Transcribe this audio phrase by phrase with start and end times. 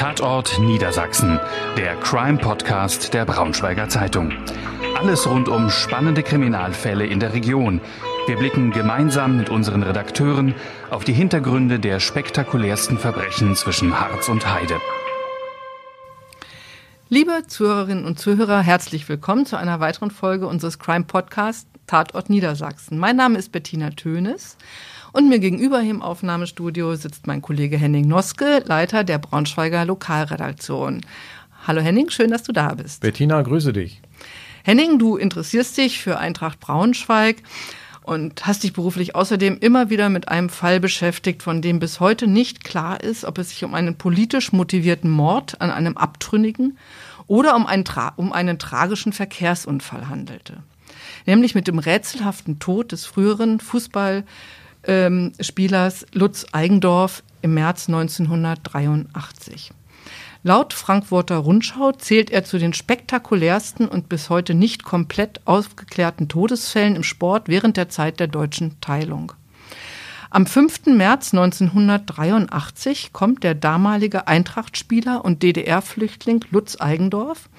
[0.00, 1.38] Tatort Niedersachsen,
[1.76, 4.32] der Crime-Podcast der Braunschweiger Zeitung.
[4.96, 7.82] Alles rund um spannende Kriminalfälle in der Region.
[8.26, 10.54] Wir blicken gemeinsam mit unseren Redakteuren
[10.88, 14.80] auf die Hintergründe der spektakulärsten Verbrechen zwischen Harz und Heide.
[17.10, 22.98] Liebe Zuhörerinnen und Zuhörer, herzlich willkommen zu einer weiteren Folge unseres Crime Podcasts Tatort Niedersachsen.
[22.98, 24.56] Mein Name ist Bettina Tönes
[25.12, 31.00] und mir gegenüber im Aufnahmestudio sitzt mein Kollege Henning Noske, Leiter der Braunschweiger Lokalredaktion.
[31.66, 33.02] Hallo Henning, schön, dass du da bist.
[33.02, 34.00] Bettina, grüße dich.
[34.62, 37.36] Henning, du interessierst dich für Eintracht Braunschweig
[38.02, 42.26] und hast dich beruflich außerdem immer wieder mit einem Fall beschäftigt, von dem bis heute
[42.26, 46.78] nicht klar ist, ob es sich um einen politisch motivierten Mord an einem Abtrünnigen
[47.26, 47.84] oder um einen,
[48.16, 50.62] um einen tragischen Verkehrsunfall handelte.
[51.26, 54.24] Nämlich mit dem rätselhaften Tod des früheren Fußball-
[54.84, 59.72] ähm, Spielers Lutz Eigendorf im März 1983.
[60.42, 66.96] Laut Frankfurter Rundschau zählt er zu den spektakulärsten und bis heute nicht komplett aufgeklärten Todesfällen
[66.96, 69.32] im Sport während der Zeit der deutschen Teilung.
[70.30, 70.86] Am 5.
[70.86, 77.50] März 1983 kommt der damalige Eintrachtspieler und DDR-Flüchtling Lutz Eigendorf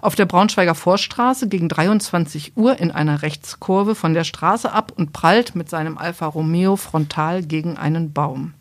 [0.00, 5.12] auf der Braunschweiger Vorstraße gegen 23 Uhr in einer Rechtskurve von der Straße ab und
[5.12, 8.54] prallt mit seinem Alfa Romeo frontal gegen einen Baum.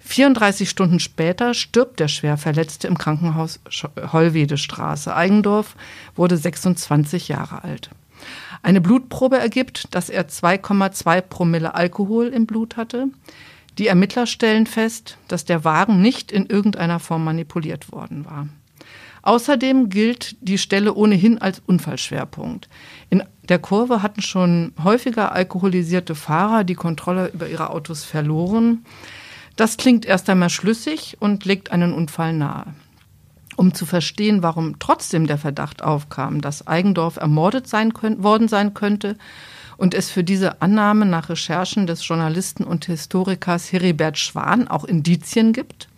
[0.00, 3.60] 34 Stunden später stirbt der Schwerverletzte im Krankenhaus
[4.12, 5.14] Hollwedestraße.
[5.14, 5.76] Eigendorf
[6.16, 7.90] wurde 26 Jahre alt.
[8.62, 13.08] Eine Blutprobe ergibt, dass er 2,2 Promille Alkohol im Blut hatte.
[13.78, 18.48] Die Ermittler stellen fest, dass der Wagen nicht in irgendeiner Form manipuliert worden war.
[19.22, 22.68] Außerdem gilt die Stelle ohnehin als Unfallschwerpunkt.
[23.08, 28.84] In der Kurve hatten schon häufiger alkoholisierte Fahrer die Kontrolle über ihre Autos verloren.
[29.56, 32.74] Das klingt erst einmal schlüssig und legt einen Unfall nahe.
[33.56, 38.74] Um zu verstehen, warum trotzdem der Verdacht aufkam, dass Eigendorf ermordet sein können, worden sein
[38.74, 39.16] könnte
[39.76, 45.52] und es für diese Annahme nach Recherchen des Journalisten und Historikers Heribert Schwan auch Indizien
[45.52, 45.88] gibt,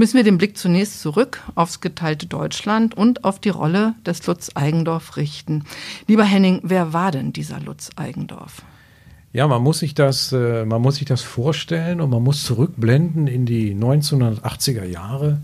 [0.00, 4.50] müssen wir den Blick zunächst zurück aufs geteilte Deutschland und auf die Rolle des Lutz
[4.54, 5.64] Eigendorf richten.
[6.06, 8.62] Lieber Henning, wer war denn dieser Lutz Eigendorf?
[9.34, 13.26] Ja, man muss sich das, äh, man muss sich das vorstellen und man muss zurückblenden
[13.26, 15.42] in die 1980er Jahre.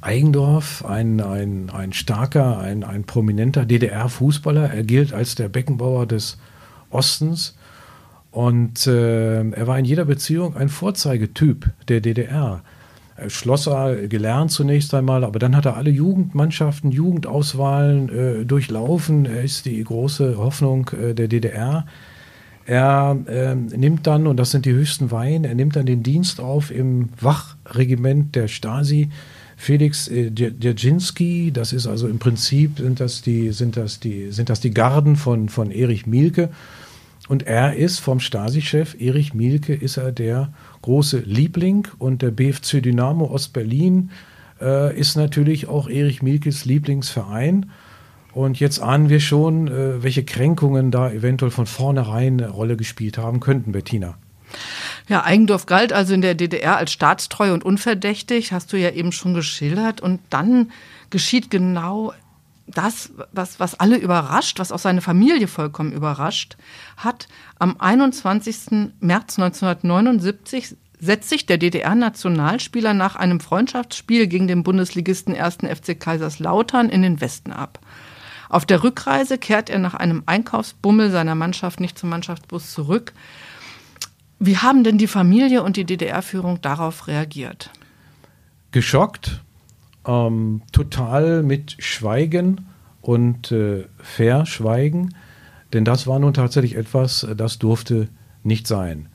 [0.00, 4.72] Eigendorf, ein, ein, ein starker, ein, ein prominenter DDR-Fußballer.
[4.72, 6.38] Er gilt als der Beckenbauer des
[6.90, 7.56] Ostens.
[8.30, 12.62] Und äh, er war in jeder Beziehung ein Vorzeigetyp der DDR.
[13.16, 19.26] Äh, Schlosser gelernt zunächst einmal, aber dann hat er alle Jugendmannschaften, Jugendauswahlen äh, durchlaufen.
[19.26, 21.86] Er ist die große Hoffnung äh, der DDR.
[22.66, 26.40] Er äh, nimmt dann, und das sind die höchsten Weihen, er nimmt dann den Dienst
[26.40, 29.10] auf im Wachregiment der Stasi.
[29.56, 34.50] Felix äh, Dzerzhinsky, das ist also im Prinzip sind das die, sind das die, sind
[34.50, 36.50] das die Garden von, von Erich Mielke.
[37.28, 42.82] Und er ist vom Stasi-Chef Erich Mielke ist er der große Liebling und der BFC
[42.82, 44.10] Dynamo Ostberlin
[44.60, 47.70] äh, ist natürlich auch Erich Mielkes Lieblingsverein.
[48.32, 53.18] Und jetzt ahnen wir schon, äh, welche Kränkungen da eventuell von vornherein eine Rolle gespielt
[53.18, 54.18] haben könnten, Bettina.
[55.08, 59.12] Ja, Eigendorf galt also in der DDR als staatstreu und unverdächtig, hast du ja eben
[59.12, 60.00] schon geschildert.
[60.00, 60.70] Und dann
[61.10, 62.12] geschieht genau
[62.66, 66.56] das, was, was alle überrascht, was auch seine Familie vollkommen überrascht
[66.96, 67.28] hat.
[67.58, 68.92] Am 21.
[69.00, 75.58] März 1979 setzt sich der DDR-Nationalspieler nach einem Freundschaftsspiel gegen den Bundesligisten 1.
[75.58, 77.78] FC Kaiserslautern in den Westen ab.
[78.48, 83.12] Auf der Rückreise kehrt er nach einem Einkaufsbummel seiner Mannschaft nicht zum Mannschaftsbus zurück.
[84.38, 87.70] Wie haben denn die Familie und die DDR-Führung darauf reagiert?
[88.70, 89.42] Geschockt,
[90.06, 92.66] ähm, total mit Schweigen
[93.00, 95.14] und äh, Verschweigen,
[95.72, 98.08] denn das war nun tatsächlich etwas, das durfte
[98.42, 99.08] nicht sein.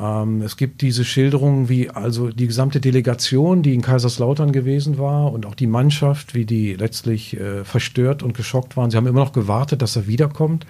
[0.00, 5.32] Ähm, es gibt diese Schilderungen, wie also die gesamte Delegation, die in Kaiserslautern gewesen war
[5.32, 8.90] und auch die Mannschaft, wie die letztlich äh, verstört und geschockt waren.
[8.90, 10.66] Sie haben immer noch gewartet, dass er wiederkommt.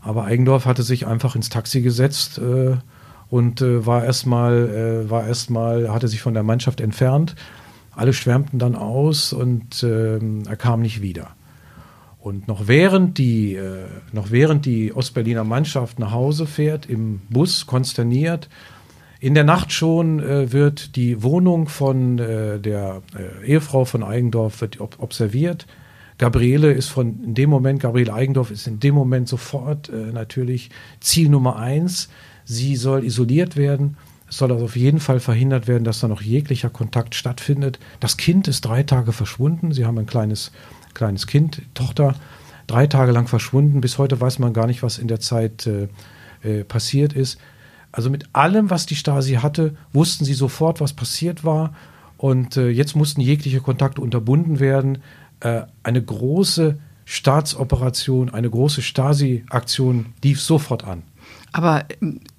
[0.00, 2.76] Aber Eigendorf hatte sich einfach ins Taxi gesetzt äh,
[3.30, 7.34] und äh, war erstmal, äh, war erstmal, hatte sich von der Mannschaft entfernt
[7.98, 11.30] alle schwärmten dann aus und äh, er kam nicht wieder.
[12.20, 18.48] Und noch während die, äh, die Ostberliner Mannschaft nach Hause fährt, im Bus konsterniert,
[19.20, 24.60] in der Nacht schon äh, wird die Wohnung von äh, der äh, Ehefrau von Eigendorf
[24.60, 25.66] wird ob observiert.
[26.18, 30.70] Gabriele ist von in dem Moment, Gabriele Eigendorf ist in dem Moment sofort äh, natürlich
[31.00, 32.10] Ziel Nummer eins.
[32.44, 33.96] Sie soll isoliert werden.
[34.28, 37.78] Es soll also auf jeden Fall verhindert werden, dass da noch jeglicher Kontakt stattfindet.
[38.00, 39.72] Das Kind ist drei Tage verschwunden.
[39.72, 40.52] Sie haben ein kleines,
[40.94, 42.14] kleines Kind, Tochter,
[42.66, 43.80] drei Tage lang verschwunden.
[43.80, 45.88] Bis heute weiß man gar nicht, was in der Zeit äh,
[46.42, 47.38] äh, passiert ist.
[47.90, 51.74] Also mit allem, was die Stasi hatte, wussten sie sofort, was passiert war.
[52.18, 54.98] Und äh, jetzt mussten jegliche Kontakte unterbunden werden.
[55.40, 61.02] Äh, eine große Staatsoperation, eine große Stasi-Aktion lief sofort an.
[61.52, 61.84] Aber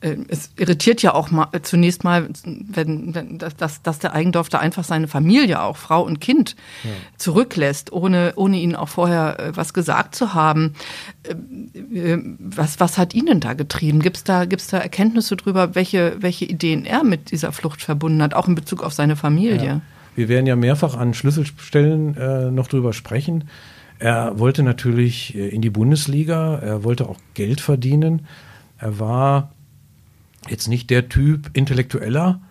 [0.02, 4.50] äh, es irritiert ja auch mal, äh, zunächst mal, wenn, wenn dass, dass der Eigendorf
[4.50, 6.92] da einfach seine Familie, auch Frau und Kind, ja.
[7.18, 10.76] zurücklässt, ohne, ohne ihnen auch vorher äh, was gesagt zu haben.
[11.24, 14.02] Äh, äh was, was hat ihn da getrieben?
[14.02, 18.22] Gibt es da, gibt's da Erkenntnisse darüber, welche, welche Ideen er mit dieser Flucht verbunden
[18.22, 19.66] hat, auch in Bezug auf seine Familie?
[19.66, 19.82] Ja.
[20.16, 23.46] Wir werden ja mehrfach an Schlüsselstellen äh, noch drüber sprechen.
[24.00, 28.26] Er wollte natürlich in die Bundesliga, er wollte auch Geld verdienen.
[28.80, 29.52] Er war
[30.48, 32.42] jetzt nicht der Typ Intellektueller.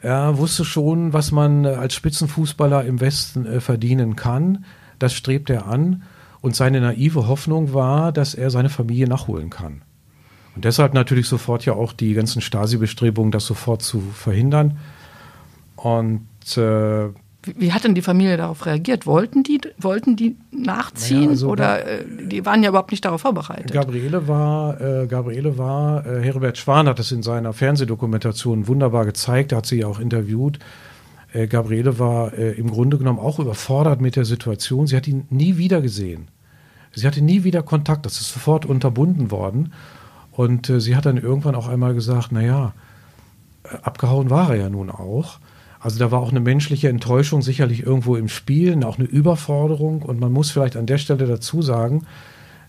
[0.00, 4.64] Er wusste schon, was man als Spitzenfußballer im Westen äh, verdienen kann.
[4.98, 6.02] Das strebt er an.
[6.40, 9.82] Und seine naive Hoffnung war, dass er seine Familie nachholen kann.
[10.54, 14.78] Und deshalb natürlich sofort ja auch die ganzen Stasi-Bestrebungen, das sofort zu verhindern.
[15.76, 16.26] Und
[16.56, 17.08] äh,
[17.44, 19.06] wie hat denn die Familie darauf reagiert?
[19.06, 23.22] Wollten die, wollten die nachziehen naja, also oder äh, die waren ja überhaupt nicht darauf
[23.22, 23.72] vorbereitet?
[23.72, 29.52] Gabriele war, äh, Gabriele war, äh, Herbert Schwan hat das in seiner Fernsehdokumentation wunderbar gezeigt,
[29.52, 30.58] hat sie ja auch interviewt.
[31.32, 34.86] Äh, Gabriele war äh, im Grunde genommen auch überfordert mit der Situation.
[34.86, 36.28] Sie hat ihn nie wieder gesehen.
[36.94, 39.72] Sie hatte nie wieder Kontakt, das ist sofort unterbunden worden.
[40.30, 42.74] Und äh, sie hat dann irgendwann auch einmal gesagt, naja,
[43.64, 45.38] äh, abgehauen war er ja nun auch.
[45.82, 50.02] Also da war auch eine menschliche Enttäuschung sicherlich irgendwo im Spiel, auch eine Überforderung.
[50.02, 52.06] Und man muss vielleicht an der Stelle dazu sagen,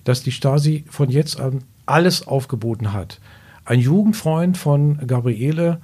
[0.03, 3.19] dass die Stasi von jetzt an alles aufgeboten hat.
[3.65, 5.79] Ein Jugendfreund von Gabriele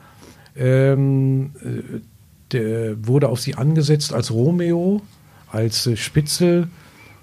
[0.57, 1.51] ähm,
[2.51, 5.01] äh, wurde auf sie angesetzt als Romeo,
[5.51, 6.67] als äh, Spitzel.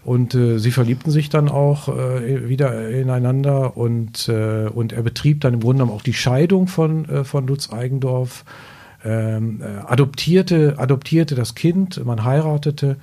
[0.05, 5.41] Und äh, sie verliebten sich dann auch äh, wieder ineinander und, äh, und er betrieb
[5.41, 8.45] dann im Grunde genommen auch die Scheidung von, von Lutz Eigendorf
[9.05, 12.97] ähm, äh, adoptierte, adoptierte das Kind, man heiratete.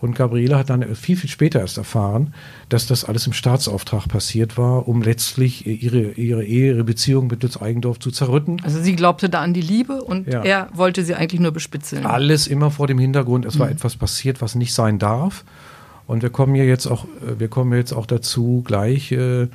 [0.00, 2.34] Und Gabriele hat dann viel, viel später erst erfahren,
[2.68, 7.42] dass das alles im Staatsauftrag passiert war, um letztlich ihre, ihre Ehe, ihre Beziehung mit
[7.42, 8.60] Lutz Eigendorf zu zerrütten.
[8.64, 10.42] Also sie glaubte da an die Liebe und ja.
[10.42, 12.04] er wollte sie eigentlich nur bespitzeln.
[12.04, 13.72] Alles immer vor dem Hintergrund, es war mhm.
[13.72, 15.42] etwas passiert, was nicht sein darf.
[16.06, 19.48] Und wir kommen ja jetzt auch, äh, wir kommen jetzt auch dazu, gleich äh,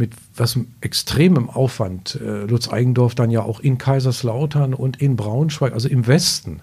[0.00, 5.72] mit was extremem Aufwand äh, Lutz Eigendorf dann ja auch in Kaiserslautern und in Braunschweig,
[5.72, 6.62] also im Westen,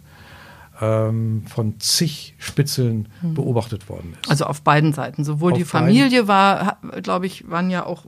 [0.81, 3.35] ähm, von zig Spitzeln hm.
[3.35, 4.29] beobachtet worden ist.
[4.29, 5.23] Also auf beiden Seiten.
[5.23, 8.05] Sowohl auf die Familie war, glaube ich, waren ja auch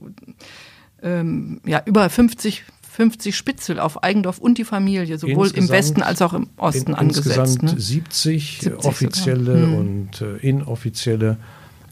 [1.02, 6.02] ähm, ja, über 50 50 Spitzel auf Eigendorf und die Familie, sowohl insgesamt, im Westen
[6.02, 7.28] als auch im Osten in, angesetzt.
[7.28, 7.80] Insgesamt ne?
[7.80, 9.74] 70, 70, offizielle hm.
[9.74, 11.36] und äh, inoffizielle.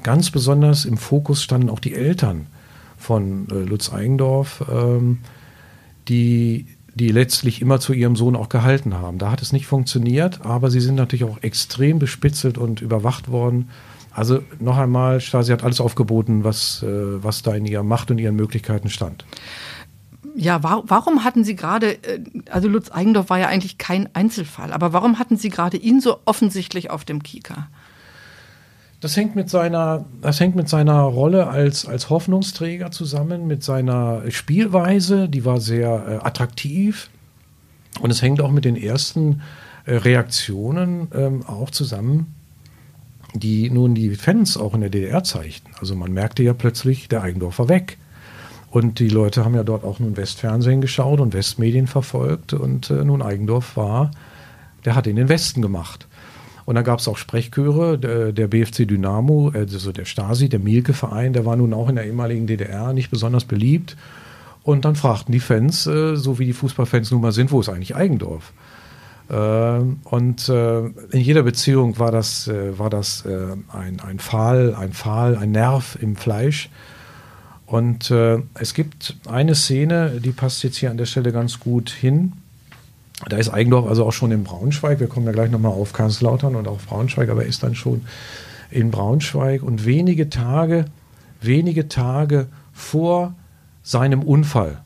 [0.02, 2.46] Ganz besonders im Fokus standen auch die Eltern
[2.98, 5.18] von äh, Lutz Eigendorf, ähm,
[6.08, 9.18] die, die letztlich immer zu ihrem Sohn auch gehalten haben.
[9.18, 13.70] Da hat es nicht funktioniert, aber sie sind natürlich auch extrem bespitzelt und überwacht worden.
[14.12, 18.18] Also noch einmal, Stasi hat alles aufgeboten, was, äh, was da in ihrer Macht und
[18.18, 19.24] ihren Möglichkeiten stand.
[20.34, 22.20] Ja, wa warum hatten Sie gerade, äh,
[22.50, 26.18] also Lutz Eigendorf war ja eigentlich kein Einzelfall, aber warum hatten Sie gerade ihn so
[26.24, 27.68] offensichtlich auf dem Kieker?
[29.00, 34.28] Das hängt mit seiner, das hängt mit seiner Rolle als, als Hoffnungsträger zusammen, mit seiner
[34.30, 37.08] Spielweise, die war sehr äh, attraktiv.
[38.00, 39.42] Und es hängt auch mit den ersten
[39.86, 42.34] äh, Reaktionen ähm, auch zusammen,
[43.34, 45.70] die nun die Fans auch in der DDR zeigten.
[45.78, 47.98] Also man merkte ja plötzlich, der Eigendorf war weg.
[48.70, 52.52] Und die Leute haben ja dort auch nun Westfernsehen geschaut und Westmedien verfolgt.
[52.52, 54.10] Und äh, nun Eigendorf war,
[54.84, 56.08] der hat in den Westen gemacht.
[56.68, 61.46] Und dann gab es auch Sprechchöre, der, BFC Dynamo, also der Stasi, der Mielke-Verein, der
[61.46, 63.96] war nun auch in der ehemaligen DDR nicht besonders beliebt.
[64.64, 67.70] Und dann fragten die Fans, äh, so wie die Fußballfans nun mal sind, wo ist
[67.70, 68.52] eigentlich Eigendorf?
[69.30, 75.38] Äh, und äh, in jeder Beziehung war das, war das ein, ein Pfahl, ein Pfahl,
[75.38, 76.68] ein Nerv im Fleisch.
[77.64, 82.34] Und es gibt eine Szene, die passt jetzt hier an der Stelle ganz gut hin.
[83.26, 85.00] Da ist Eigendorf also auch schon in Braunschweig.
[85.00, 88.02] Wir kommen ja gleich nochmal auf Kaiserslautern und auf Braunschweig, aber er ist dann schon
[88.70, 89.62] in Braunschweig.
[89.62, 90.84] Und wenige Tage,
[91.40, 93.34] wenige Tage vor
[93.82, 94.82] seinem Unfall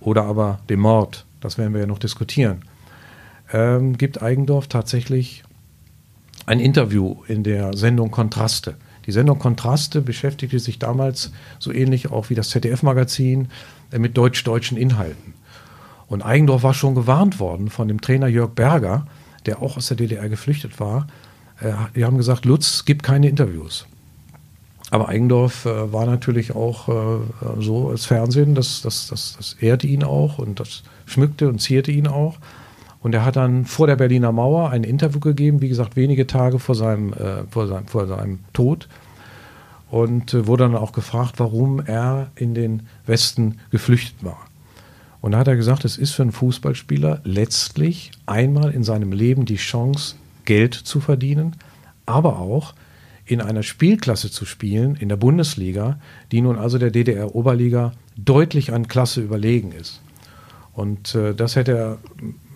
[0.00, 2.62] oder aber dem Mord, das werden wir ja noch diskutieren,
[3.52, 5.44] ähm, gibt Eigendorf tatsächlich
[6.46, 8.74] ein Interview in der Sendung Kontraste.
[9.06, 13.48] Die Sendung Kontraste beschäftigte sich damals so ähnlich auch wie das ZDF-Magazin
[13.96, 15.29] mit deutsch-deutschen Inhalten.
[16.10, 19.06] Und Eigendorf war schon gewarnt worden von dem Trainer Jörg Berger,
[19.46, 21.06] der auch aus der DDR geflüchtet war.
[21.60, 23.86] Äh, die haben gesagt, Lutz, gib keine Interviews.
[24.90, 27.20] Aber Eigendorf äh, war natürlich auch äh,
[27.60, 31.92] so als Fernsehen, das, das, das, das ehrte ihn auch und das schmückte und zierte
[31.92, 32.38] ihn auch.
[33.02, 36.58] Und er hat dann vor der Berliner Mauer ein Interview gegeben, wie gesagt, wenige Tage
[36.58, 38.88] vor seinem, äh, vor seinem, vor seinem Tod.
[39.92, 44.49] Und äh, wurde dann auch gefragt, warum er in den Westen geflüchtet war.
[45.20, 49.44] Und da hat er gesagt, es ist für einen Fußballspieler letztlich einmal in seinem Leben
[49.44, 51.56] die Chance, Geld zu verdienen,
[52.06, 52.74] aber auch
[53.26, 56.00] in einer Spielklasse zu spielen, in der Bundesliga,
[56.32, 60.00] die nun also der DDR-Oberliga deutlich an Klasse überlegen ist.
[60.72, 61.98] Und äh, das hätte er,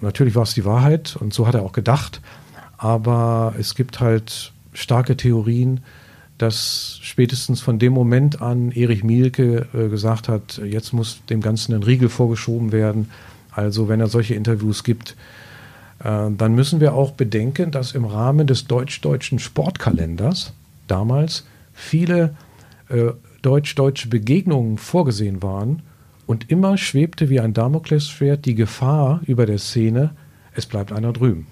[0.01, 2.21] natürlich war es die Wahrheit und so hat er auch gedacht,
[2.79, 5.81] aber es gibt halt starke Theorien,
[6.39, 11.75] dass spätestens von dem Moment an Erich Mielke äh, gesagt hat, jetzt muss dem Ganzen
[11.75, 13.11] ein Riegel vorgeschoben werden.
[13.53, 15.17] Also wenn er solche Interviews gibt,
[16.01, 20.53] äh, dann müssen wir auch bedenken, dass im Rahmen des deutsch-deutschen Sportkalenders
[20.89, 22.35] damals viele
[22.89, 23.13] äh,
[23.43, 25.83] deutsch-deutsche Begegnungen vorgesehen waren
[26.27, 30.11] und immer schwebte wie ein Damoklesschwert die Gefahr über der Szene,
[30.55, 31.47] es bleibt einer drüben.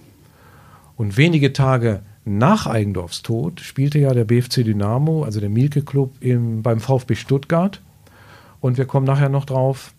[0.97, 6.15] Und wenige Tage nach Eigendorfs Tod spielte ja der BFC Dynamo, also der Mielke Club,
[6.21, 7.81] im, beim VfB Stuttgart.
[8.61, 9.93] Und wir kommen nachher noch drauf.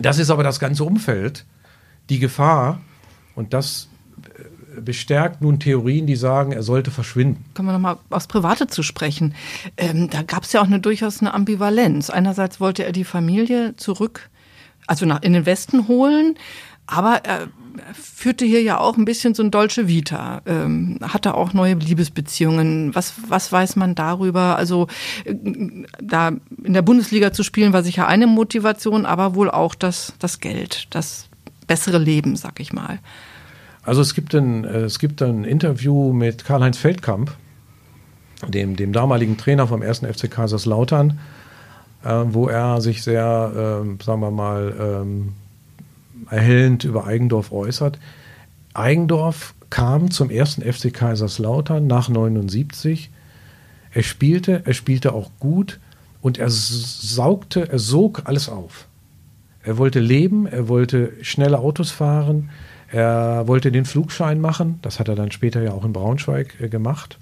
[0.00, 1.44] Das ist aber das ganze Umfeld,
[2.10, 2.80] die Gefahr.
[3.34, 3.88] Und das
[4.22, 7.44] äh, bestärkt nun Theorien, die sagen, er sollte verschwinden.
[7.54, 9.34] Kommen wir nochmal aufs Private zu sprechen.
[9.76, 12.08] Ähm, da gab es ja auch eine, durchaus eine Ambivalenz.
[12.08, 14.30] Einerseits wollte er die Familie zurück,
[14.86, 16.36] also nach, in den Westen holen,
[16.86, 17.48] aber er
[17.92, 22.94] führte hier ja auch ein bisschen so ein Dolce Vita, ähm, hatte auch neue Liebesbeziehungen.
[22.94, 24.56] Was, was weiß man darüber?
[24.56, 24.86] Also
[25.24, 25.34] äh,
[26.00, 30.40] da in der Bundesliga zu spielen war sicher eine Motivation, aber wohl auch das, das
[30.40, 31.28] Geld, das
[31.66, 32.98] bessere Leben, sag ich mal.
[33.82, 37.32] Also es gibt ein, äh, es gibt ein Interview mit Karl-Heinz Feldkamp,
[38.46, 40.00] dem, dem damaligen Trainer vom 1.
[40.00, 41.18] FC Kaiserslautern,
[42.04, 45.34] äh, wo er sich sehr, äh, sagen wir mal, ähm,
[46.32, 47.98] erhellend über Eigendorf äußert.
[48.74, 53.10] Eigendorf kam zum ersten FC Kaiserslautern nach 79.
[53.92, 55.78] Er spielte, er spielte auch gut
[56.22, 58.86] und er saugte, er sog alles auf.
[59.62, 62.50] Er wollte leben, er wollte schnelle Autos fahren,
[62.88, 66.68] er wollte den Flugschein machen, das hat er dann später ja auch in Braunschweig äh,
[66.68, 67.18] gemacht.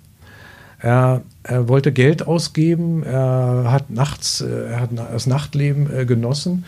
[0.79, 6.64] Er, er, wollte Geld ausgeben, er hat nachts, äh, er hat das Nachtleben äh, genossen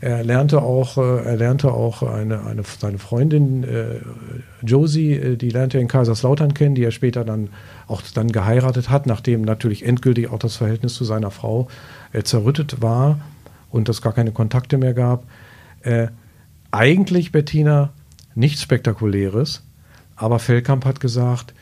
[0.00, 4.00] er lernte auch, äh, er lernte auch eine, eine, seine Freundin äh,
[4.62, 7.50] Josie, äh, die lernte er in Kaiserslautern kennen, die er später dann
[7.86, 11.68] auch dann geheiratet hat, nachdem natürlich endgültig auch das Verhältnis zu seiner Frau
[12.12, 13.20] äh, zerrüttet war
[13.70, 15.24] und es gar keine Kontakte mehr gab.
[15.82, 16.08] Äh,
[16.70, 17.90] eigentlich, Bettina,
[18.34, 19.64] nichts Spektakuläres,
[20.16, 21.52] aber Fellkamp hat gesagt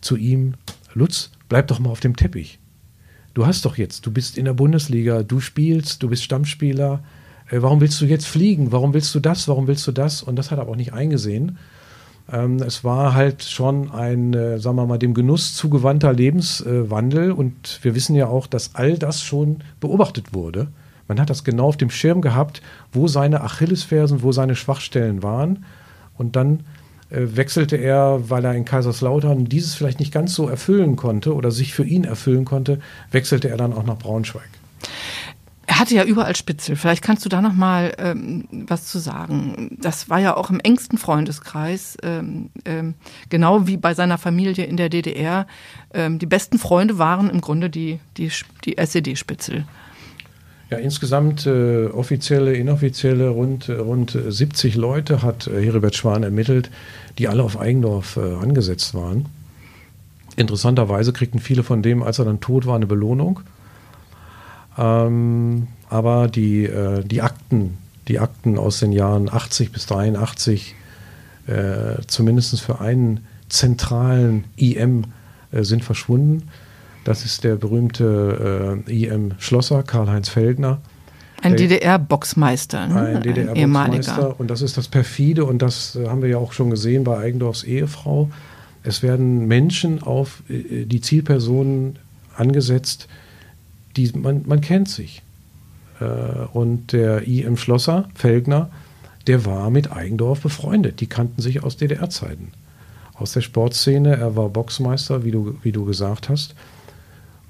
[0.00, 0.54] zu ihm,
[0.94, 2.58] Lutz, bleib doch mal auf dem Teppich.
[3.34, 7.02] Du hast doch jetzt, du bist in der Bundesliga, du spielst, du bist Stammspieler,
[7.58, 8.72] warum willst du jetzt fliegen?
[8.72, 9.48] Warum willst du das?
[9.48, 10.22] Warum willst du das?
[10.22, 11.58] Und das hat er aber auch nicht eingesehen.
[12.32, 17.32] Ähm, es war halt schon ein, äh, sagen wir mal, dem Genuss zugewandter Lebenswandel.
[17.32, 20.68] und wir wissen ja auch, dass all das schon beobachtet wurde.
[21.08, 25.64] Man hat das genau auf dem Schirm gehabt, wo seine Achillesfersen, wo seine Schwachstellen waren.
[26.16, 26.60] Und dann
[27.10, 31.50] äh, wechselte er, weil er in Kaiserslautern dieses vielleicht nicht ganz so erfüllen konnte oder
[31.50, 32.78] sich für ihn erfüllen konnte,
[33.10, 34.48] wechselte er dann auch nach Braunschweig.
[35.80, 36.76] Hatte ja überall Spitzel.
[36.76, 39.78] Vielleicht kannst du da noch mal ähm, was zu sagen.
[39.80, 42.92] Das war ja auch im engsten Freundeskreis, ähm, ähm,
[43.30, 45.46] genau wie bei seiner Familie in der DDR.
[45.94, 48.30] Ähm, die besten Freunde waren im Grunde die, die,
[48.66, 49.64] die SED-Spitzel.
[50.68, 56.70] Ja, insgesamt äh, offizielle, inoffizielle rund, rund 70 Leute hat äh, Heribert Schwan ermittelt,
[57.16, 59.30] die alle auf Eigendorf äh, angesetzt waren.
[60.36, 63.40] Interessanterweise kriegten viele von dem, als er dann tot war, eine Belohnung.
[64.80, 67.76] Ähm, aber die, äh, die Akten,
[68.08, 70.74] die Akten aus den Jahren 80 bis 83,
[71.46, 75.04] äh, zumindest für einen zentralen IM,
[75.52, 76.48] äh, sind verschwunden.
[77.04, 80.80] Das ist der berühmte äh, IM Schlosser, Karl-Heinz Feldner.
[81.42, 83.00] Ein DDR-Boxmeister, ne?
[83.00, 84.38] Ein DDR-Boxmeister.
[84.38, 87.18] Und das ist das perfide, und das äh, haben wir ja auch schon gesehen bei
[87.18, 88.30] Eigendorfs Ehefrau.
[88.82, 91.98] Es werden Menschen auf äh, die Zielpersonen
[92.36, 93.08] angesetzt,
[93.96, 95.22] die, man, man kennt sich.
[96.00, 96.04] Äh,
[96.52, 97.56] und der I.M.
[97.56, 98.70] Schlosser, Felgner,
[99.26, 101.00] der war mit Eigendorf befreundet.
[101.00, 102.52] Die kannten sich aus DDR-Zeiten.
[103.14, 104.16] Aus der Sportszene.
[104.16, 106.54] Er war Boxmeister, wie du, wie du gesagt hast.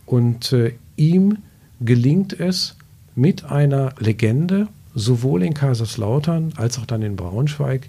[0.06, 1.38] Und äh, ihm
[1.80, 2.76] gelingt es,
[3.14, 7.88] mit einer Legende sowohl in Kaiserslautern als auch dann in Braunschweig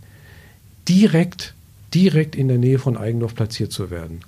[0.87, 1.53] direkt,
[1.93, 4.21] direkt in der Nähe von Eigendorf platziert zu werden.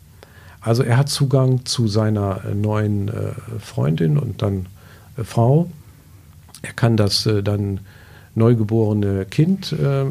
[0.63, 4.67] Also er hat Zugang zu seiner äh, neuen äh, Freundin und dann
[5.17, 5.69] äh, Frau.
[6.61, 7.81] Er kann das dann
[8.35, 10.07] neugeborene Kind, äh, äh,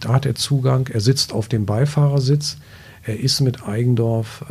[0.00, 0.86] da hat er Zugang.
[0.86, 2.58] Er sitzt auf dem Beifahrersitz.
[3.02, 4.44] Er ist mit Eigendorf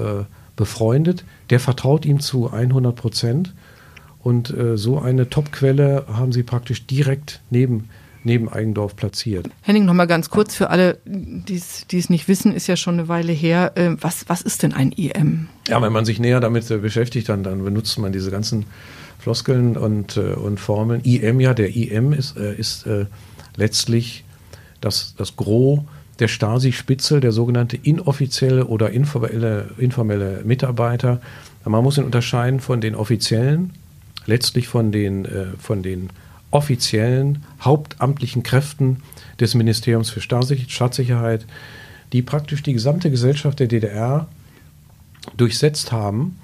[0.55, 1.23] befreundet.
[1.51, 3.53] Der vertraut ihm zu 100 Prozent.
[4.23, 7.89] Und so eine Top-Quelle haben sie praktisch direkt neben
[8.27, 9.48] neben Eigendorf platziert.
[9.62, 13.07] Henning, noch mal ganz kurz für alle, die es nicht wissen, ist ja schon eine
[13.07, 13.72] Weile her.
[13.75, 15.48] Ähm, was, was ist denn ein IM?
[15.67, 18.65] Ja, wenn man sich näher damit äh, beschäftigt, dann, dann benutzt man diese ganzen
[19.17, 21.01] Floskeln und, äh, und Formeln.
[21.03, 22.86] IM, ja, der IM ist, äh, ist
[23.55, 24.24] letztlich
[24.81, 25.79] das, das Gros
[26.19, 31.22] der Stasi-Spitzel, der sogenannte inoffizielle oder informelle, informelle Mitarbeiter.
[31.63, 33.74] Man muss ihn unterscheiden von den offiziellen,
[34.25, 35.27] letztlich von den,
[35.60, 36.10] von den
[36.51, 39.03] offiziellen, hauptamtlichen Kräften
[39.39, 41.45] des Ministeriums für Staatssicherheit,
[42.13, 44.27] die praktisch die gesamte Gesellschaft der DDR
[45.35, 46.39] durchsetzt haben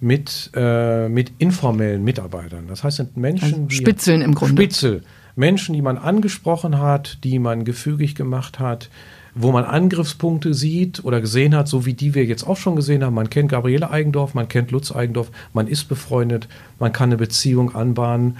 [0.00, 2.66] mit, äh, mit informellen Mitarbeitern.
[2.68, 4.60] Das heißt, sind Menschen, also Spitzeln im Grunde.
[4.60, 5.02] Spitzel.
[5.34, 8.90] Menschen, die man angesprochen hat, die man gefügig gemacht hat,
[9.34, 13.02] wo man Angriffspunkte sieht oder gesehen hat, so wie die wir jetzt auch schon gesehen
[13.02, 13.14] haben.
[13.14, 16.48] Man kennt Gabriele Eigendorf, man kennt Lutz Eigendorf, man ist befreundet,
[16.78, 18.36] man kann eine Beziehung anbahnen.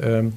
[0.00, 0.32] Ähm,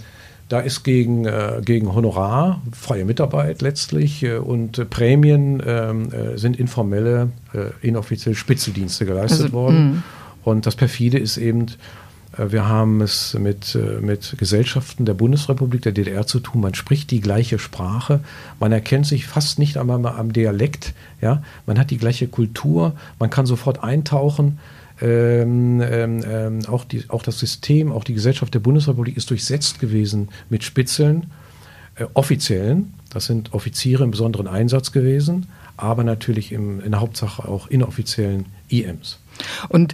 [0.49, 6.37] da ist gegen, äh, gegen Honorar, freie Mitarbeit letztlich äh, und äh, Prämien ähm, äh,
[6.37, 9.91] sind informelle, äh, inoffizielle Spitzeldienste geleistet also, worden.
[9.91, 10.03] Mh.
[10.43, 11.67] Und das perfide ist eben,
[12.35, 16.61] äh, wir haben es mit, mit Gesellschaften der Bundesrepublik, der DDR zu tun.
[16.61, 18.21] Man spricht die gleiche Sprache.
[18.59, 20.95] Man erkennt sich fast nicht einmal am Dialekt.
[21.21, 21.43] Ja?
[21.67, 22.93] Man hat die gleiche Kultur.
[23.19, 24.57] Man kann sofort eintauchen.
[25.01, 29.79] Ähm, ähm, ähm, auch, die, auch das System, auch die Gesellschaft der Bundesrepublik ist durchsetzt
[29.79, 31.32] gewesen mit Spitzeln,
[31.96, 37.48] äh, offiziellen, das sind Offiziere im besonderen Einsatz gewesen, aber natürlich im, in der Hauptsache
[37.48, 39.20] auch inoffiziellen IMs.
[39.70, 39.94] Und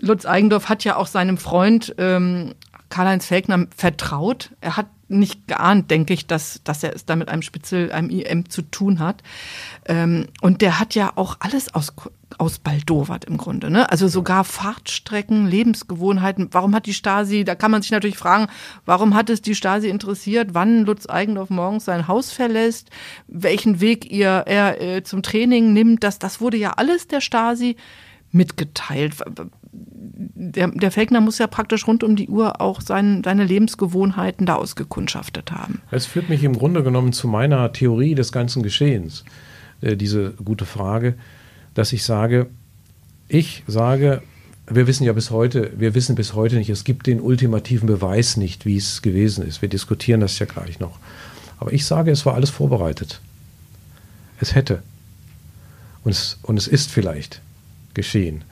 [0.00, 2.54] Lutz Eigendorf hat ja auch seinem Freund ähm,
[2.88, 4.50] Karl-Heinz Felkner vertraut.
[4.60, 8.10] Er hat nicht geahnt, denke ich, dass, dass er es da mit einem Spitzel, einem
[8.10, 9.22] IM zu tun hat.
[9.86, 11.92] Ähm, und der hat ja auch alles aus,
[12.38, 13.70] ausbaldowert im Grunde.
[13.70, 13.90] Ne?
[13.90, 16.48] Also sogar Fahrtstrecken, Lebensgewohnheiten.
[16.52, 18.46] Warum hat die Stasi, da kann man sich natürlich fragen,
[18.86, 22.90] warum hat es die Stasi interessiert, wann Lutz Eigendorf morgens sein Haus verlässt,
[23.26, 26.04] welchen Weg ihr, er äh, zum Training nimmt.
[26.04, 27.76] Das, das wurde ja alles der Stasi
[28.32, 29.16] mitgeteilt
[29.72, 34.56] der, der Felkner muss ja praktisch rund um die Uhr auch sein, seine Lebensgewohnheiten da
[34.56, 35.80] ausgekundschaftet haben.
[35.90, 39.24] Es führt mich im Grunde genommen zu meiner Theorie des ganzen Geschehens,
[39.80, 41.14] äh, diese gute Frage,
[41.74, 42.46] dass ich sage,
[43.28, 44.22] ich sage,
[44.68, 48.36] wir wissen ja bis heute, wir wissen bis heute nicht, es gibt den ultimativen Beweis
[48.36, 49.62] nicht, wie es gewesen ist.
[49.62, 50.98] Wir diskutieren das ja gleich noch.
[51.58, 53.20] Aber ich sage, es war alles vorbereitet.
[54.40, 54.82] Es hätte.
[56.02, 57.40] Und es, und es ist vielleicht
[57.94, 58.44] geschehen.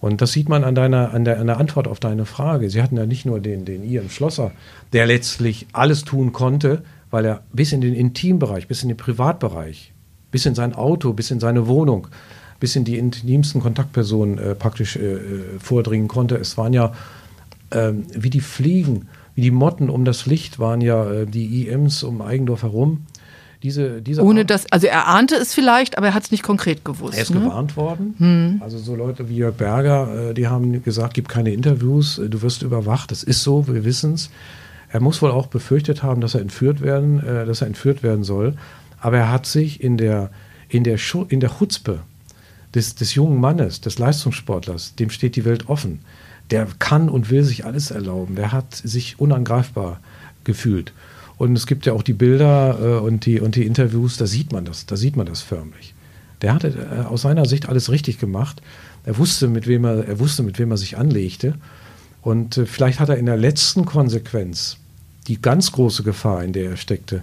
[0.00, 2.70] Und das sieht man an deiner, an der, an der Antwort auf deine Frage.
[2.70, 4.52] Sie hatten ja nicht nur den, den Ian Schlosser,
[4.92, 9.92] der letztlich alles tun konnte, weil er bis in den Intimbereich, bis in den Privatbereich,
[10.30, 12.08] bis in sein Auto, bis in seine Wohnung,
[12.60, 15.18] bis in die intimsten Kontaktpersonen äh, praktisch äh, äh
[15.58, 16.36] vordringen konnte.
[16.36, 16.92] Es waren ja
[17.70, 22.02] äh, wie die Fliegen, wie die Motten um das Licht waren ja äh, die IMs
[22.02, 23.06] um Eigendorf herum
[23.62, 26.84] diese, diese Ohne dass, also er ahnte es vielleicht, aber er hat es nicht konkret
[26.84, 27.16] gewusst.
[27.16, 27.40] Er ist ne?
[27.40, 28.14] gewarnt worden.
[28.18, 28.62] Hm.
[28.62, 32.40] Also so Leute wie Jörg Berger, äh, die haben gesagt, gib keine Interviews, äh, du
[32.42, 33.10] wirst überwacht.
[33.10, 34.30] Das ist so, wir wissen es.
[34.90, 38.22] Er muss wohl auch befürchtet haben, dass er entführt werden, äh, dass er entführt werden
[38.22, 38.54] soll.
[39.00, 40.30] Aber er hat sich in der,
[40.68, 42.00] in der, Schu in der Chutzpe
[42.74, 46.00] des, des jungen Mannes, des Leistungssportlers, dem steht die Welt offen.
[46.50, 48.36] Der kann und will sich alles erlauben.
[48.36, 50.00] Der hat sich unangreifbar
[50.44, 50.92] gefühlt.
[51.38, 54.52] Und es gibt ja auch die Bilder äh, und, die, und die Interviews, da sieht
[54.52, 55.94] man das, da sieht man das förmlich.
[56.42, 58.60] Der hatte äh, aus seiner Sicht alles richtig gemacht.
[59.04, 61.54] Er wusste, mit wem er, er wusste, mit wem er sich anlegte.
[62.22, 64.78] Und äh, vielleicht hat er in der letzten Konsequenz
[65.28, 67.22] die ganz große Gefahr, in der er steckte,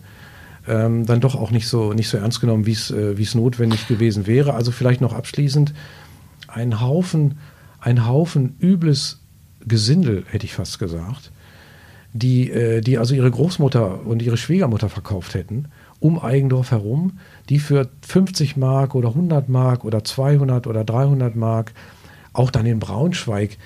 [0.67, 4.28] ähm, dann doch auch nicht so, nicht so ernst genommen, wie es äh, notwendig gewesen
[4.28, 4.54] wäre.
[4.54, 5.73] Also vielleicht noch abschließend
[6.47, 7.38] ein Haufen,
[7.82, 9.19] ein Haufen übles
[9.67, 11.32] Gesindel, hätte ich fast gesagt,
[12.15, 15.65] die, äh, die also ihre Großmutter und ihre Schwiegermutter verkauft hätten,
[15.99, 21.73] um Eigendorf herum, die für 50 Mark oder 100 Mark oder 200 oder 300 Mark,
[22.32, 23.58] auch dann in Braunschweig,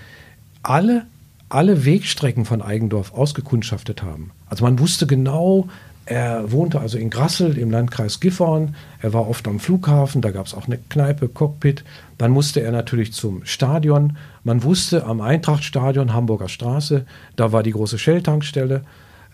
[0.64, 1.06] alle,
[1.48, 4.32] alle Wegstrecken von Eigendorf ausgekundschaftet haben.
[4.48, 5.68] Also man wusste genau,
[6.06, 8.76] er wohnte also in Grassel im Landkreis Gifhorn.
[9.00, 11.84] Er war oft am Flughafen, da gab es auch eine Kneipe, Cockpit.
[12.18, 14.18] Dann musste er natürlich zum Stadion.
[14.44, 18.84] Man wusste am Eintrachtstadion, Hamburger Straße, da war die große Shell-Tankstelle.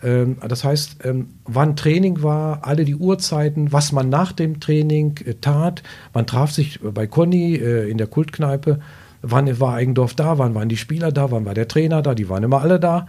[0.02, 5.18] Ähm, das heißt, ähm, wann Training war, alle die Uhrzeiten, was man nach dem Training
[5.24, 5.82] äh, tat.
[6.12, 8.80] Man traf sich bei Conny äh, in der Kultkneipe.
[9.22, 10.38] Wann war Eigendorf da?
[10.38, 11.30] Wann waren die Spieler da?
[11.30, 12.14] Wann war der Trainer da?
[12.14, 13.06] Die waren immer alle da.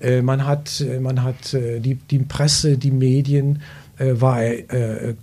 [0.00, 3.62] Äh, man hat, man hat die, die Presse, die Medien,
[3.98, 5.14] war er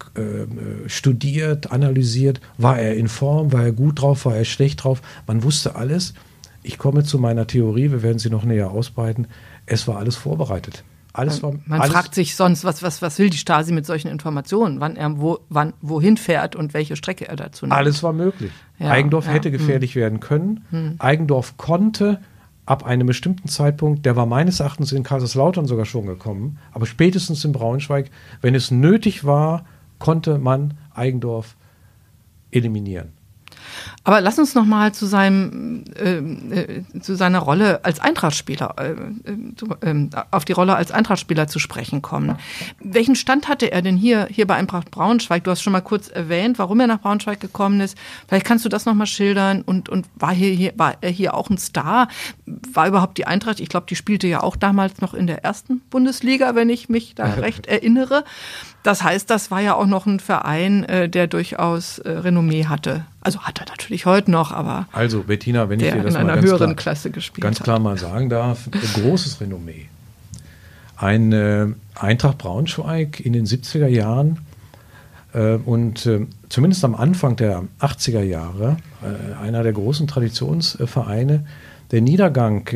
[0.88, 5.02] studiert, analysiert, war er in Form, war er gut drauf, war er schlecht drauf.
[5.28, 6.14] Man wusste alles.
[6.64, 9.28] Ich komme zu meiner Theorie, wir werden sie noch näher ausbreiten.
[9.66, 10.84] Es war alles vorbereitet.
[11.16, 14.10] Alles war, man alles fragt sich sonst, was, was, was will die Stasi mit solchen
[14.10, 17.78] Informationen, wann er wo, wann, wohin fährt und welche Strecke er dazu nimmt.
[17.78, 18.52] Alles war möglich.
[18.80, 19.32] Ja, Eigendorf ja.
[19.32, 20.02] hätte gefährlich hm.
[20.02, 20.66] werden können.
[20.72, 20.96] Hm.
[21.00, 22.20] Eigendorf konnte
[22.66, 27.46] ab einem bestimmten Zeitpunkt, der war meines Erachtens in Kaiserslautern sogar schon gekommen, aber spätestens
[27.46, 28.10] in Braunschweig,
[28.42, 29.66] wenn es nötig war,
[30.00, 31.56] konnte man Eigendorf
[32.52, 33.15] eliminieren.
[34.04, 39.90] Aber lass uns noch mal zu seinem äh, äh, zu seiner Rolle als Eintrachtspieler äh,
[39.90, 42.38] äh, auf die Rolle als Eintrachtspieler zu sprechen kommen.
[42.80, 45.44] Welchen Stand hatte er denn hier hier bei Eintracht Braunschweig?
[45.44, 47.98] Du hast schon mal kurz erwähnt, warum er nach Braunschweig gekommen ist.
[48.28, 51.34] Vielleicht kannst du das noch mal schildern und und war hier, hier war er hier
[51.34, 52.08] auch ein Star?
[52.46, 53.60] War überhaupt die Eintracht?
[53.60, 57.16] Ich glaube, die spielte ja auch damals noch in der ersten Bundesliga, wenn ich mich
[57.16, 58.24] da recht erinnere.
[58.86, 63.04] Das heißt, das war ja auch noch ein Verein, äh, der durchaus äh, Renommee hatte.
[63.20, 66.40] Also hat er natürlich heute noch, aber also Bettina, wenn ich dir das in einer
[66.40, 69.88] höheren klar, Klasse gespielt ganz klar mal sagen darf, großes Renommee.
[70.98, 74.42] Ein äh, Eintracht Braunschweig in den 70er Jahren
[75.34, 76.08] äh, und
[76.50, 78.78] zumindest am Anfang der 80er Jahre
[79.42, 81.44] einer der großen Traditionsvereine.
[81.92, 82.70] Der Niedergang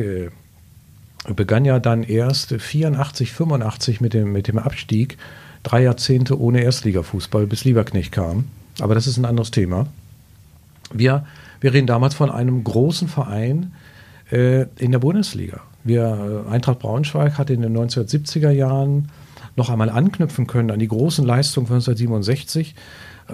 [1.28, 5.16] begann ja dann erst 84, 85 mit dem, mit dem Abstieg
[5.62, 8.46] drei Jahrzehnte ohne Erstligafußball, bis Lieberknecht kam.
[8.80, 9.86] Aber das ist ein anderes Thema.
[10.92, 11.24] Wir,
[11.60, 13.72] wir reden damals von einem großen Verein
[14.30, 15.60] äh, in der Bundesliga.
[15.84, 19.08] Wir, äh, Eintracht Braunschweig hat in den 1970er Jahren
[19.56, 22.74] noch einmal anknüpfen können an die großen Leistungen von 1967.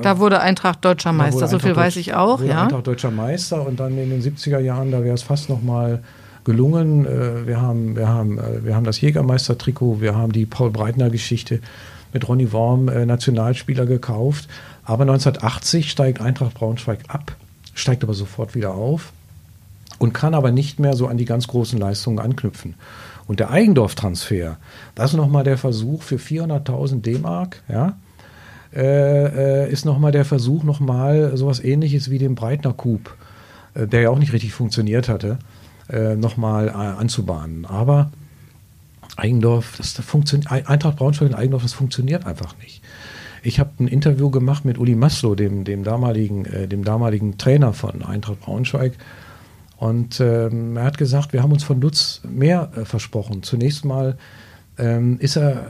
[0.02, 2.42] Da wurde Eintracht deutscher Meister, so viel weiß ich auch.
[2.42, 2.64] Ja.
[2.64, 6.02] Eintracht deutscher Meister und dann in den 70er Jahren, da wäre es fast noch mal
[6.44, 7.06] gelungen.
[7.06, 11.60] Äh, wir haben, wir haben, äh, wir haben das Jägermeister-Trikot, wir haben die Paul Breitner-Geschichte
[12.16, 14.48] mit Ronny Worm äh, Nationalspieler gekauft.
[14.84, 17.36] Aber 1980 steigt Eintracht Braunschweig ab,
[17.74, 19.12] steigt aber sofort wieder auf
[19.98, 22.74] und kann aber nicht mehr so an die ganz großen Leistungen anknüpfen.
[23.26, 24.56] Und der Eigendorf-Transfer,
[24.94, 27.96] das ist nochmal der Versuch für 400.000 D-Mark, ja,
[28.74, 33.14] äh, äh, ist nochmal der Versuch, nochmal sowas ähnliches wie den Breitner Coup,
[33.74, 35.38] äh, der ja auch nicht richtig funktioniert hatte,
[35.90, 37.66] äh, nochmal äh, anzubahnen.
[37.66, 38.10] Aber
[39.16, 42.82] Eigendorf, das, das funktioniert, Eintracht Braunschweig und Eigendorf, das funktioniert einfach nicht.
[43.42, 47.72] Ich habe ein Interview gemacht mit Uli Maslow, dem, dem, damaligen, äh, dem damaligen Trainer
[47.72, 48.94] von Eintracht Braunschweig.
[49.76, 53.42] Und ähm, er hat gesagt, wir haben uns von Lutz mehr äh, versprochen.
[53.42, 54.16] Zunächst mal
[54.78, 55.64] ähm, ist er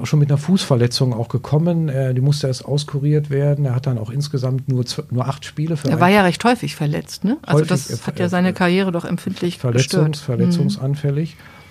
[0.00, 1.88] auch schon mit einer Fußverletzung auch gekommen.
[1.88, 3.64] Äh, die musste erst auskuriert werden.
[3.64, 5.88] Er hat dann auch insgesamt nur, nur acht Spiele für.
[5.88, 7.38] Er war ja recht häufig verletzt, ne?
[7.42, 10.38] Also häufig, das hat ja seine Karriere doch empfindlich Verletzungs, gestört.
[10.38, 11.36] Verletzungsanfällig.
[11.36, 11.61] Mhm.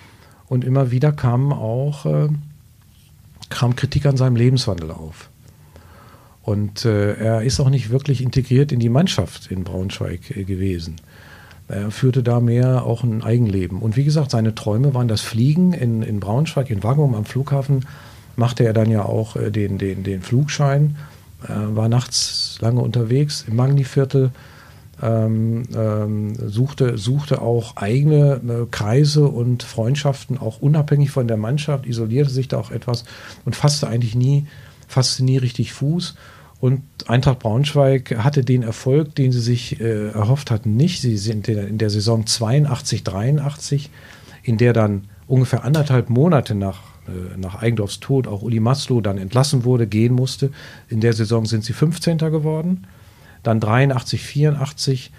[0.48, 2.28] Und immer wieder kam auch äh,
[3.52, 5.28] kam Kritik an seinem Lebenswandel auf.
[6.42, 10.96] Und äh, er ist auch nicht wirklich integriert in die Mannschaft in Braunschweig äh, gewesen.
[11.68, 13.78] Er führte da mehr auch ein Eigenleben.
[13.78, 17.86] Und wie gesagt, seine Träume waren das Fliegen in, in Braunschweig, in Waggum am Flughafen.
[18.34, 20.96] Machte er dann ja auch äh, den, den, den Flugschein,
[21.44, 24.30] war nachts lange unterwegs im Magni-Viertel
[25.02, 31.86] ähm, ähm, suchte, suchte auch eigene äh, Kreise und Freundschaften, auch unabhängig von der Mannschaft,
[31.86, 33.04] isolierte sich da auch etwas
[33.44, 34.46] und fasste eigentlich nie,
[34.86, 36.14] fasste nie richtig Fuß.
[36.60, 41.00] Und Eintracht Braunschweig hatte den Erfolg, den sie sich äh, erhofft hatten, nicht.
[41.00, 43.90] Sie sind in der Saison 82, 83,
[44.44, 49.18] in der dann ungefähr anderthalb Monate nach, äh, nach Eigendorfs Tod auch Uli Maslow dann
[49.18, 50.52] entlassen wurde, gehen musste.
[50.88, 52.18] In der Saison sind sie 15.
[52.18, 52.86] geworden
[53.42, 55.12] dann 83, 84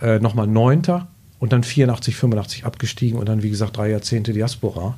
[0.00, 4.96] äh, nochmal Neunter und dann 84, 85 abgestiegen und dann, wie gesagt, drei Jahrzehnte Diaspora,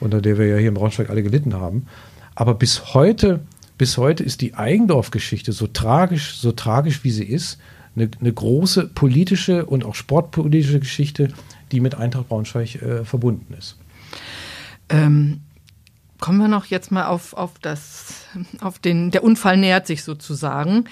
[0.00, 1.86] unter der wir ja hier in Braunschweig alle gelitten haben.
[2.34, 3.40] Aber bis heute,
[3.78, 7.58] bis heute ist die Eigendorf-Geschichte so tragisch, so tragisch wie sie ist,
[7.96, 11.32] eine, eine, große politische und auch sportpolitische Geschichte,
[11.72, 13.76] die mit Eintracht Braunschweig äh, verbunden ist.
[14.88, 15.40] Ähm,
[16.20, 18.26] kommen wir noch jetzt mal auf, auf das,
[18.60, 20.84] auf den, der Unfall nähert sich sozusagen.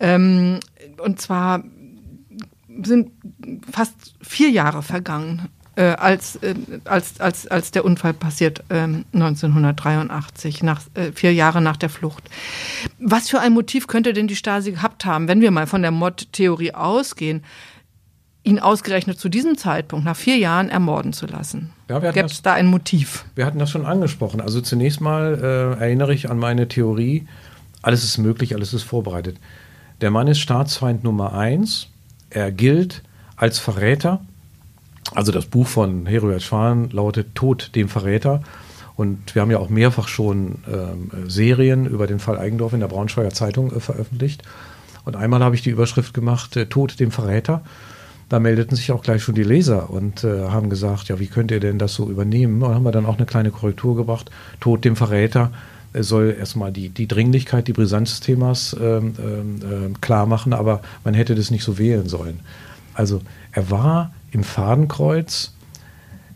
[0.00, 0.60] Ähm,
[0.98, 1.64] und zwar
[2.82, 3.12] sind
[3.70, 10.62] fast vier Jahre vergangen, äh, als, äh, als, als, als der Unfall passiert, äh, 1983,
[10.62, 12.22] nach, äh, vier Jahre nach der Flucht.
[12.98, 15.90] Was für ein Motiv könnte denn die Stasi gehabt haben, wenn wir mal von der
[15.90, 17.44] Mod-Theorie ausgehen,
[18.44, 21.73] ihn ausgerechnet zu diesem Zeitpunkt, nach vier Jahren, ermorden zu lassen?
[21.88, 23.26] Ja, Gibt es da ein Motiv?
[23.34, 24.40] Wir hatten das schon angesprochen.
[24.40, 25.38] Also zunächst mal
[25.78, 27.26] äh, erinnere ich an meine Theorie,
[27.82, 29.36] alles ist möglich, alles ist vorbereitet.
[30.00, 31.88] Der Mann ist Staatsfeind Nummer eins.
[32.30, 33.02] Er gilt
[33.36, 34.20] als Verräter.
[35.14, 38.42] Also das Buch von Heribert Schwan lautet Tod dem Verräter.
[38.96, 42.88] Und wir haben ja auch mehrfach schon ähm, Serien über den Fall Eigendorf in der
[42.88, 44.42] Braunschweiger Zeitung äh, veröffentlicht.
[45.04, 47.62] Und einmal habe ich die Überschrift gemacht, äh, Tod dem Verräter.
[48.28, 51.50] Da meldeten sich auch gleich schon die Leser und äh, haben gesagt, ja, wie könnt
[51.50, 52.62] ihr denn das so übernehmen?
[52.62, 54.30] Und haben wir dann auch eine kleine Korrektur gebracht.
[54.60, 55.50] Tod dem Verräter
[56.02, 61.14] soll erstmal die, die Dringlichkeit, die Brisanz des Themas ähm, ähm, klar machen, aber man
[61.14, 62.40] hätte das nicht so wählen sollen.
[62.94, 63.20] Also
[63.52, 65.54] er war im Fadenkreuz,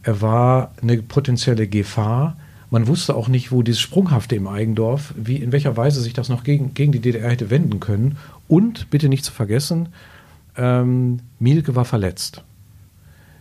[0.03, 2.37] er war eine potenzielle Gefahr.
[2.70, 6.29] Man wusste auch nicht, wo dieses Sprunghafte im Eigendorf, wie in welcher Weise sich das
[6.29, 8.16] noch gegen, gegen die DDR hätte wenden können.
[8.46, 9.88] Und bitte nicht zu vergessen,
[10.59, 12.44] ähm, Mielke war verletzt.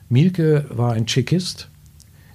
[0.10, 1.70] Mielke war ein Tschechist.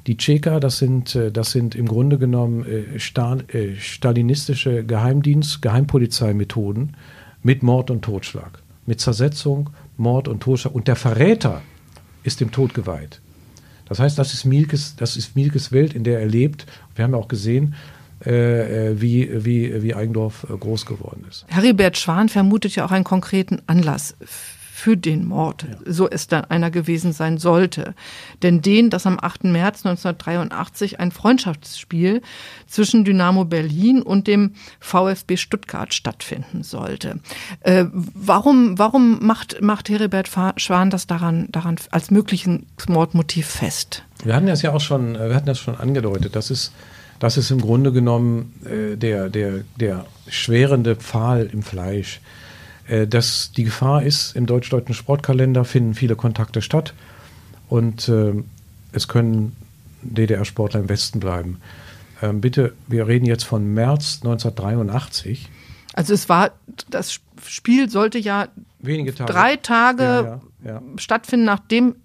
[0.06, 6.96] Die Tscheker, das sind, äh, das sind im Grunde genommen äh, äh, stalinistische Geheimdienst, Geheimpolizeimethoden
[7.42, 8.62] mit Mord und Totschlag.
[8.84, 10.74] Mit Zersetzung, Mord und Totschlag.
[10.74, 11.62] Und der Verräter
[12.24, 13.20] ist dem Tod geweiht.
[13.88, 16.66] Das heißt, das ist Mielkes, das ist Mielkes Welt, in der er lebt.
[16.94, 17.74] Wir haben ja auch gesehen,
[18.24, 21.44] wie, wie, wie Eigendorf groß geworden ist.
[21.48, 24.14] Heribert Schwan vermutet ja auch einen konkreten Anlass
[24.82, 25.92] für den Mord, ja.
[25.92, 27.94] so es dann einer gewesen sein sollte.
[28.42, 29.44] Denn den, dass am 8.
[29.44, 32.20] März 1983 ein Freundschaftsspiel
[32.66, 37.20] zwischen Dynamo Berlin und dem VfB Stuttgart stattfinden sollte.
[37.60, 44.02] Äh, warum, warum macht, macht Heribert Schwan das daran, daran als möglichen Mordmotiv fest?
[44.24, 46.34] Wir hatten das ja auch schon, wir hatten das schon angedeutet.
[46.34, 46.72] Das ist,
[47.20, 52.20] das ist im Grunde genommen äh, der, der, der schwerende Pfahl im Fleisch.
[52.88, 56.94] Äh, dass die Gefahr ist, im deutsch-deutschen Sportkalender finden viele Kontakte statt
[57.68, 58.34] und äh,
[58.92, 59.56] es können
[60.02, 61.60] DDR-Sportler im Westen bleiben.
[62.20, 65.48] Ähm, bitte, wir reden jetzt von März 1983.
[65.94, 66.52] Also es war,
[66.90, 68.48] das Spiel sollte ja
[68.80, 69.32] Wenige Tage.
[69.32, 70.82] drei Tage ja, ja, ja.
[70.96, 71.96] stattfinden, nachdem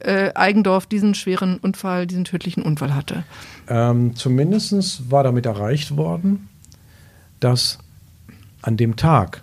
[0.00, 3.24] äh, Eigendorf diesen schweren Unfall, diesen tödlichen Unfall hatte.
[3.68, 6.48] Ähm, Zumindest war damit erreicht worden,
[7.40, 7.78] dass
[8.62, 9.42] an dem Tag,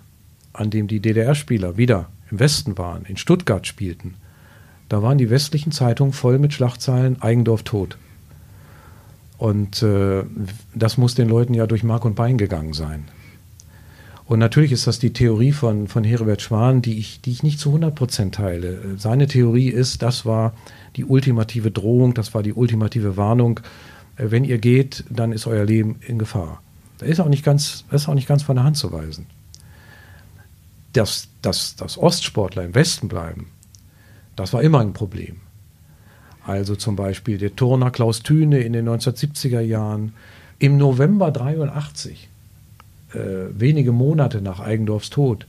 [0.56, 4.14] an dem die DDR-Spieler wieder im Westen waren, in Stuttgart spielten,
[4.88, 7.98] da waren die westlichen Zeitungen voll mit Schlagzeilen Eigendorf tot.
[9.38, 10.24] Und äh,
[10.74, 13.04] das muss den Leuten ja durch Mark und Bein gegangen sein.
[14.24, 17.60] Und natürlich ist das die Theorie von, von Heribert Schwan, die ich, die ich nicht
[17.60, 18.96] zu 100 Prozent teile.
[18.96, 20.52] Seine Theorie ist, das war
[20.96, 23.60] die ultimative Drohung, das war die ultimative Warnung.
[24.16, 26.62] Äh, wenn ihr geht, dann ist euer Leben in Gefahr.
[26.98, 29.26] Das ist auch nicht ganz, das ist auch nicht ganz von der Hand zu weisen
[30.96, 33.48] dass, dass, dass Ostsportler im Westen bleiben,
[34.34, 35.36] das war immer ein Problem.
[36.44, 40.12] Also zum Beispiel der Turner Klaus Thüne in den 1970er Jahren.
[40.58, 42.28] Im November 83,
[43.12, 43.18] äh,
[43.50, 45.46] wenige Monate nach Eigendorfs Tod,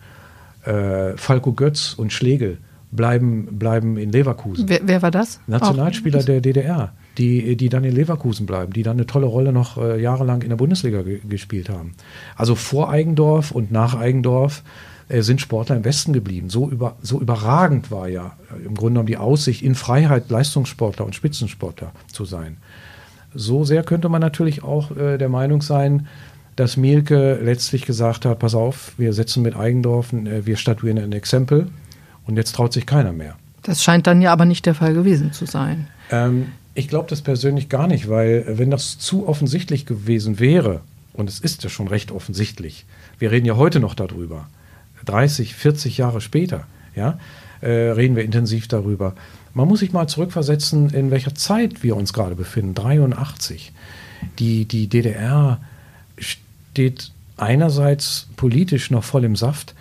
[0.66, 2.58] äh, Falco Götz und Schlegel
[2.92, 4.68] bleiben, bleiben in Leverkusen.
[4.68, 5.40] Wer, wer war das?
[5.48, 6.26] Nationalspieler Auch.
[6.26, 10.02] der DDR, die, die dann in Leverkusen bleiben, die dann eine tolle Rolle noch äh,
[10.02, 11.94] jahrelang in der Bundesliga gespielt haben.
[12.36, 14.64] Also vor Eigendorf und nach Eigendorf
[15.10, 16.50] sind Sportler im Westen geblieben.
[16.50, 21.06] So, über, so überragend war ja äh, im Grunde genommen die Aussicht, in Freiheit Leistungssportler
[21.06, 22.58] und Spitzensportler zu sein.
[23.34, 26.08] So sehr könnte man natürlich auch äh, der Meinung sein,
[26.56, 31.14] dass Mielke letztlich gesagt hat, pass auf, wir setzen mit Eigendorf, äh, wir statuieren ein
[31.14, 31.70] Exempel
[32.26, 33.36] und jetzt traut sich keiner mehr.
[33.64, 35.88] Das scheint dann ja aber nicht der Fall gewesen zu sein.
[36.10, 40.82] Ähm, ich glaube das persönlich gar nicht, weil äh, wenn das zu offensichtlich gewesen wäre,
[41.14, 42.86] und es ist ja schon recht offensichtlich,
[43.20, 44.48] wir reden ja heute noch darüber,
[45.08, 46.66] 30, 40 Jahre später,
[46.96, 47.20] ja,
[47.62, 49.14] äh, reden wir intensiv darüber.
[49.54, 52.76] Man muss sich mal zurückversetzen, in welcher Zeit wir uns gerade befinden.
[52.76, 53.72] 83.
[54.40, 55.60] Die, die DDR
[56.18, 59.74] steht einerseits politisch noch voll im Saft,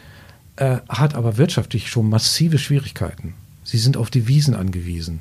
[0.57, 3.35] äh, hat aber wirtschaftlich schon massive Schwierigkeiten.
[3.65, 5.21] Sie sind auf die Wiesen angewiesen.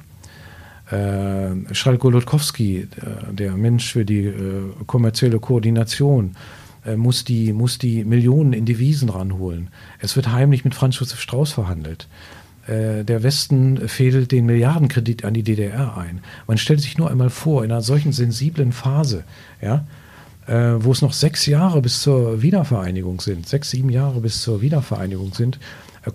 [0.91, 2.87] Äh, Lotkowski, äh,
[3.33, 6.35] der Mensch für die äh, kommerzielle Koordination,
[6.95, 9.69] muss, die, muss die Millionen in Devisen ranholen.
[9.99, 12.07] Es wird heimlich mit Franz Josef Strauß verhandelt.
[12.67, 16.21] Äh, der Westen fädelt den Milliardenkredit an die DDR ein.
[16.47, 19.23] Man stellt sich nur einmal vor, in einer solchen sensiblen Phase,
[19.61, 19.85] ja,
[20.47, 24.61] äh, wo es noch sechs Jahre bis zur Wiedervereinigung sind, sechs, sieben Jahre bis zur
[24.61, 25.59] Wiedervereinigung sind,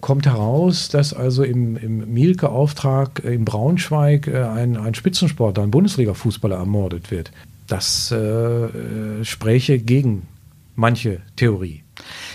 [0.01, 7.11] kommt heraus, dass also im, im Mielke-Auftrag in Braunschweig ein, ein Spitzensportler, ein Bundesliga-Fußballer ermordet
[7.11, 7.33] wird.
[7.67, 10.29] Das äh, spräche gegen
[10.75, 11.85] manche Theorie.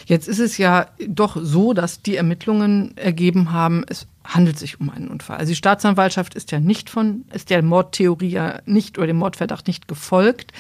[0.06, 4.90] Jetzt ist es ja doch so, dass die Ermittlungen ergeben haben, es handelt sich um
[4.90, 5.38] einen Unfall.
[5.38, 9.68] Also die Staatsanwaltschaft ist ja nicht von, ist der Mordtheorie ja nicht oder dem Mordverdacht
[9.68, 10.52] nicht gefolgt,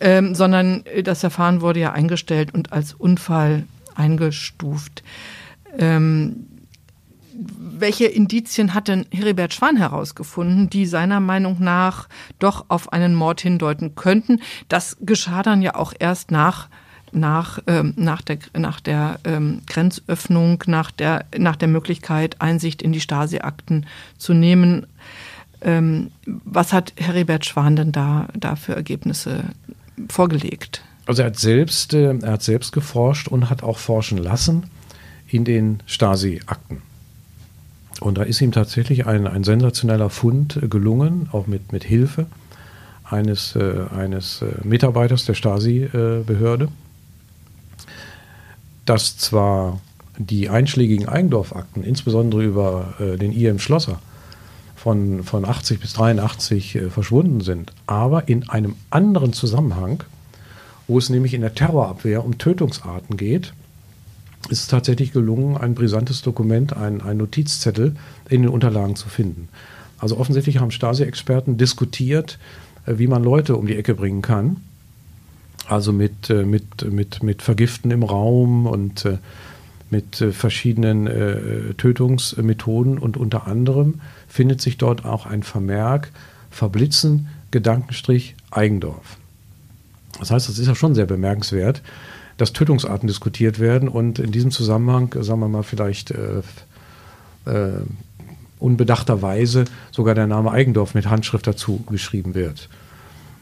[0.00, 5.02] ähm, sondern das Verfahren wurde ja eingestellt und als Unfall eingestuft.
[5.78, 6.46] Ähm,
[7.36, 13.40] welche Indizien hat denn Heribert Schwan herausgefunden, die seiner Meinung nach doch auf einen Mord
[13.40, 14.40] hindeuten könnten?
[14.68, 16.68] Das geschah dann ja auch erst nach
[17.14, 22.92] nach, ähm, nach der, nach der ähm, Grenzöffnung, nach der, nach der Möglichkeit, Einsicht in
[22.92, 23.86] die Stasi-Akten
[24.18, 24.86] zu nehmen.
[25.60, 29.44] Ähm, was hat Heribert Schwan denn da, da für Ergebnisse
[30.08, 30.82] vorgelegt?
[31.06, 34.64] Also er hat selbst, äh, er hat selbst geforscht und hat auch forschen lassen
[35.28, 36.82] in den Stasi-Akten.
[38.00, 42.26] Und da ist ihm tatsächlich ein, ein sensationeller Fund gelungen, auch mit, mit Hilfe
[43.04, 46.68] eines, äh, eines äh, Mitarbeiters der Stasi-Behörde.
[48.84, 49.80] Dass zwar
[50.18, 53.98] die einschlägigen Eigendorfakten, insbesondere über äh, den IM Schlosser,
[54.76, 60.04] von, von 80 bis 83 äh, verschwunden sind, aber in einem anderen Zusammenhang,
[60.86, 63.54] wo es nämlich in der Terrorabwehr um Tötungsarten geht,
[64.50, 67.96] ist es tatsächlich gelungen, ein brisantes Dokument, ein, ein Notizzettel
[68.28, 69.48] in den Unterlagen zu finden.
[69.98, 72.38] Also offensichtlich haben Stasi-Experten diskutiert,
[72.84, 74.58] äh, wie man Leute um die Ecke bringen kann
[75.68, 79.18] also mit, äh, mit, mit, mit Vergiften im Raum und äh,
[79.90, 86.10] mit äh, verschiedenen Tötungsmethoden und unter anderem findet sich dort auch ein Vermerk
[86.50, 89.16] Verblitzen, Gedankenstrich, Eigendorf.
[90.18, 91.82] Das heißt, das ist ja schon sehr bemerkenswert,
[92.36, 96.42] dass Tötungsarten diskutiert werden und in diesem Zusammenhang, sagen wir mal, vielleicht äh,
[97.46, 97.80] äh,
[98.58, 102.68] unbedachterweise sogar der Name Eigendorf mit Handschrift dazu geschrieben wird.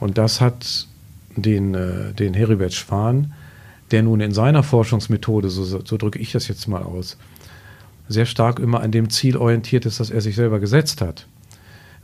[0.00, 0.88] Und das hat
[1.36, 3.32] den, äh, den Heribert Schwan,
[3.90, 7.18] der nun in seiner Forschungsmethode, so, so drücke ich das jetzt mal aus,
[8.08, 11.26] sehr stark immer an dem Ziel orientiert ist, das er sich selber gesetzt hat.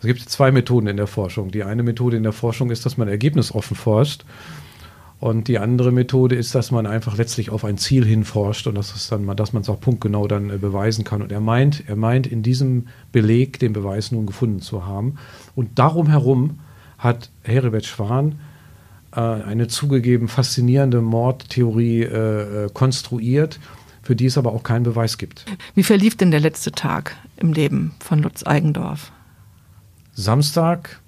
[0.00, 1.50] Es gibt zwei Methoden in der Forschung.
[1.50, 4.24] Die eine Methode in der Forschung ist, dass man ergebnisoffen forscht.
[5.20, 8.94] Und die andere Methode ist, dass man einfach letztlich auf ein Ziel hinforscht und dass,
[8.94, 11.22] es dann dass man es auch punktgenau dann äh, beweisen kann.
[11.22, 15.16] Und er meint, er meint in diesem Beleg den Beweis nun gefunden zu haben.
[15.56, 16.60] Und darum herum
[16.98, 18.36] hat Heribert Schwan
[19.11, 23.59] eine zugegeben faszinierende Mordtheorie äh, äh, konstruiert,
[24.03, 25.44] für die es aber auch keinen Beweis gibt.
[25.75, 29.12] Wie verlief denn der letzte Tag im Leben von Lutz Eigendorf?
[30.12, 31.01] Samstag,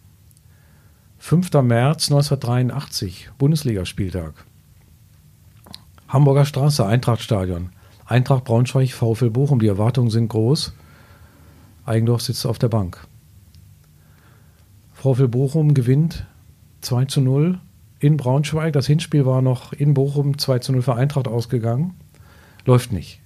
[1.18, 1.52] 5.
[1.62, 4.32] März 1983, Bundesligaspieltag.
[6.08, 7.70] Hamburger Straße, Eintrachtstadion.
[8.06, 10.72] Eintracht Braunschweig, VfL Bochum, die Erwartungen sind groß.
[11.84, 13.06] Eigendorf sitzt auf der Bank.
[14.94, 16.26] VfL Bochum gewinnt
[16.80, 17.60] 2 zu 0
[18.00, 18.72] in Braunschweig.
[18.72, 21.94] Das Hinspiel war noch in Bochum 2 zu 0 für Eintracht ausgegangen.
[22.64, 23.20] Läuft nicht.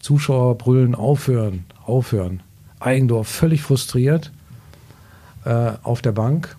[0.00, 2.42] Zuschauer brüllen aufhören, aufhören.
[2.80, 4.32] Eigendorf völlig frustriert
[5.44, 6.56] äh, auf der Bank.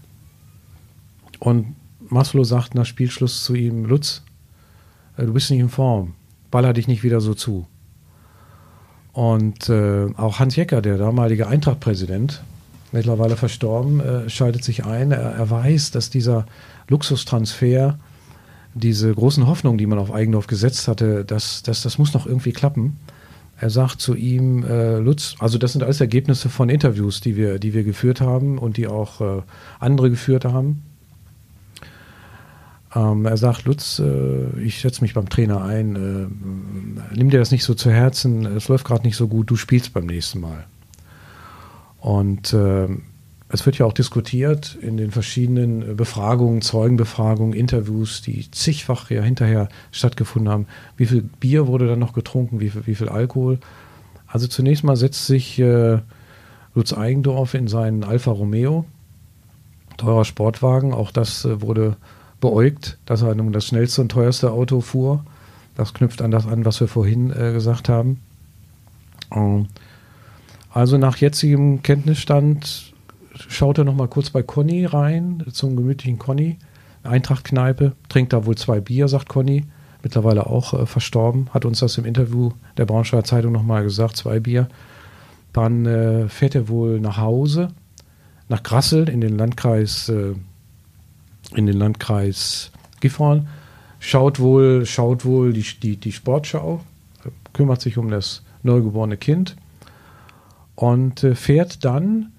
[1.40, 4.22] Und Maslow sagt nach Spielschluss zu ihm, Lutz,
[5.18, 6.14] äh, du bist nicht in Form,
[6.52, 7.68] baller dich nicht wieder so zu.
[9.12, 12.42] Und äh, auch Hans Jecker, der damalige Eintracht-Präsident,
[12.92, 15.12] mittlerweile verstorben, äh, schaltet sich ein.
[15.12, 16.46] Er, er, weiß, dass dieser
[16.94, 17.98] Luxustransfer,
[18.76, 22.52] diese großen Hoffnungen, die man auf Eigendorf gesetzt hatte, dass, dass das muss noch irgendwie
[22.52, 22.98] klappen.
[23.60, 27.60] Er sagt zu ihm, äh, Lutz, also das sind alles Ergebnisse von Interviews, die wir,
[27.60, 29.42] die wir geführt haben und die auch äh,
[29.80, 30.84] andere geführt haben.
[32.96, 37.52] Ähm, er sagt, Lutz, äh, ich setze mich beim Trainer ein, äh, nimm dir das
[37.52, 40.66] nicht so zu Herzen, es läuft gerade nicht so gut, du spielst beim nächsten Mal.
[42.00, 42.88] Und äh,
[43.54, 49.70] es wird ja auch diskutiert in den verschiedenen Befragungen, Zeugenbefragungen, Interviews, die zigfach ja hinterher
[49.92, 50.66] stattgefunden haben.
[50.98, 53.60] Wie viel Bier wurde dann noch getrunken, wie viel, wie viel Alkohol?
[54.26, 56.00] Also zunächst mal setzt sich äh,
[56.74, 58.86] Lutz Eigendorf in seinen Alfa Romeo,
[59.98, 60.92] teurer Sportwagen.
[60.92, 61.96] Auch das äh, wurde
[62.42, 65.24] beäugt, dass er nun das schnellste und teuerste Auto fuhr.
[65.76, 68.20] Das knüpft an das an, was wir vorhin äh, gesagt haben.
[69.32, 69.68] Ähm,
[70.72, 72.93] also nach jetzigem Kenntnisstand
[73.36, 76.58] schaut er noch mal kurz bei Conny rein, zum gemütlichen Conny.
[77.04, 79.66] Eintracht-Kneipe, trinkt da wohl zwei Bier, sagt Conny.
[80.02, 84.18] Mittlerweile auch äh, verstorben, hat uns das im Interview der Braunschweiger Zeitung noch mal gesagt,
[84.18, 84.68] zwei Bier.
[85.54, 87.70] Dann äh, fährt er wohl nach Hause,
[88.50, 90.34] nach Grassel in den Landkreis, äh,
[91.56, 93.48] in den Landkreis Gifhorn,
[94.00, 96.82] schaut wohl, schaut wohl die, die, die Sportschau,
[97.54, 99.56] kümmert sich um das neugeborene Kind
[100.76, 102.33] und äh, fährt dann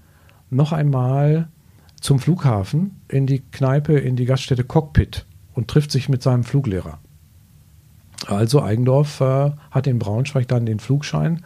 [0.54, 1.48] noch einmal
[2.00, 6.98] zum Flughafen in die Kneipe, in die Gaststätte Cockpit und trifft sich mit seinem Fluglehrer.
[8.26, 11.42] Also Eigendorf äh, hat in Braunschweig dann den Flugschein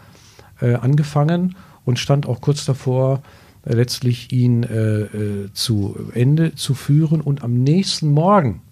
[0.61, 3.22] äh, angefangen und stand auch kurz davor,
[3.64, 7.20] äh, letztlich ihn äh, äh, zu Ende zu führen.
[7.20, 8.62] Und am nächsten Morgen,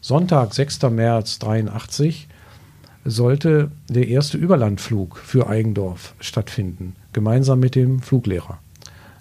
[0.00, 0.82] Sonntag, 6.
[0.90, 2.28] März 83,
[3.04, 8.58] sollte der erste Überlandflug für Eigendorf stattfinden, gemeinsam mit dem Fluglehrer.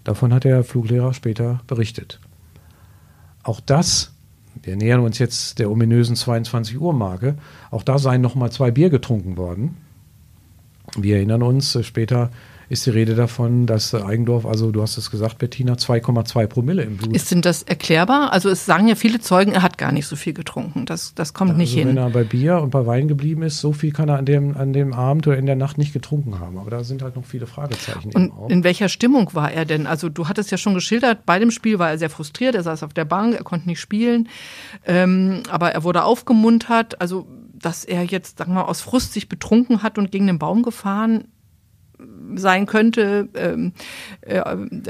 [0.05, 2.21] Davon hat der Fluglehrer später berichtet.
[3.43, 4.13] Auch das,
[4.61, 7.35] wir nähern uns jetzt der ominösen 22 Uhr Marke,
[7.71, 9.77] auch da seien noch mal zwei Bier getrunken worden.
[10.95, 12.29] Wir erinnern uns, äh, später
[12.69, 16.97] ist die Rede davon, dass Eigendorf, also du hast es gesagt, Bettina, 2,2 Promille im
[16.97, 17.15] Blut.
[17.15, 18.33] Ist denn das erklärbar?
[18.33, 20.85] Also es sagen ja viele Zeugen, er hat gar nicht so viel getrunken.
[20.85, 21.89] Das, das kommt also nicht hin.
[21.89, 24.57] Wenn er bei Bier und bei Wein geblieben ist, so viel kann er an dem,
[24.57, 26.57] an dem Abend oder in der Nacht nicht getrunken haben.
[26.57, 28.11] Aber da sind halt noch viele Fragezeichen.
[28.15, 29.87] Und in welcher Stimmung war er denn?
[29.87, 32.83] Also du hattest ja schon geschildert, bei dem Spiel war er sehr frustriert, er saß
[32.83, 34.29] auf der Bank, er konnte nicht spielen,
[34.85, 37.01] ähm, aber er wurde aufgemuntert.
[37.01, 40.39] Also dass er jetzt, sagen wir mal, aus Frust sich betrunken hat und gegen den
[40.39, 41.25] Baum gefahren
[42.35, 43.73] sein könnte, ähm,
[44.21, 44.43] äh,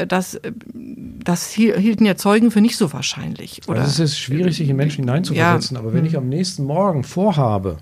[0.08, 0.40] das,
[0.74, 3.62] das hielten ja Zeugen für nicht so wahrscheinlich.
[3.68, 3.82] Oder?
[3.82, 5.82] Also es ist schwierig, sich in Menschen hineinzuversetzen, ja.
[5.82, 7.78] aber wenn ich am nächsten Morgen vorhabe,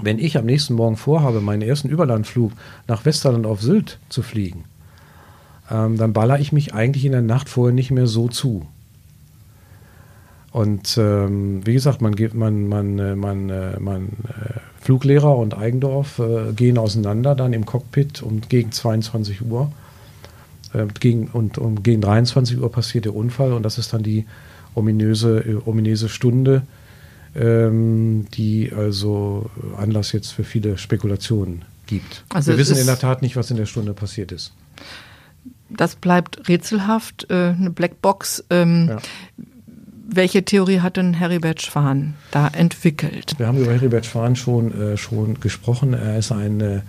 [0.00, 2.52] wenn ich am nächsten Morgen vorhabe, meinen ersten Überlandflug
[2.88, 4.64] nach Westerland auf Sylt zu fliegen,
[5.70, 8.66] ähm, dann baller ich mich eigentlich in der Nacht vorher nicht mehr so zu.
[10.52, 15.56] Und ähm, wie gesagt, man geht, man, man, äh, man, äh, man, äh, Fluglehrer und
[15.56, 19.72] Eigendorf äh, gehen auseinander dann im Cockpit um gegen 22 Uhr.
[20.74, 24.26] Äh, gegen, und um gegen 23 Uhr passiert der Unfall und das ist dann die
[24.74, 26.62] ominöse, äh, ominöse Stunde,
[27.34, 32.24] ähm, die also Anlass jetzt für viele Spekulationen gibt.
[32.28, 34.52] Also Wir wissen in der Tat nicht, was in der Stunde passiert ist.
[35.70, 38.44] Das bleibt rätselhaft, eine Blackbox.
[38.50, 38.98] Ähm, ja
[40.14, 43.34] welche Theorie hat denn Heribert Schwan da entwickelt?
[43.38, 45.94] Wir haben über Heribert Schwan schon, äh, schon gesprochen.
[45.94, 46.80] Er ist ein, äh,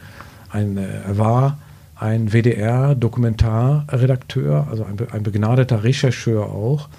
[0.49, 1.57] ein äh, er war
[1.95, 6.89] ein WDR-Dokumentarredakteur, also ein, ein begnadeter Rechercheur auch.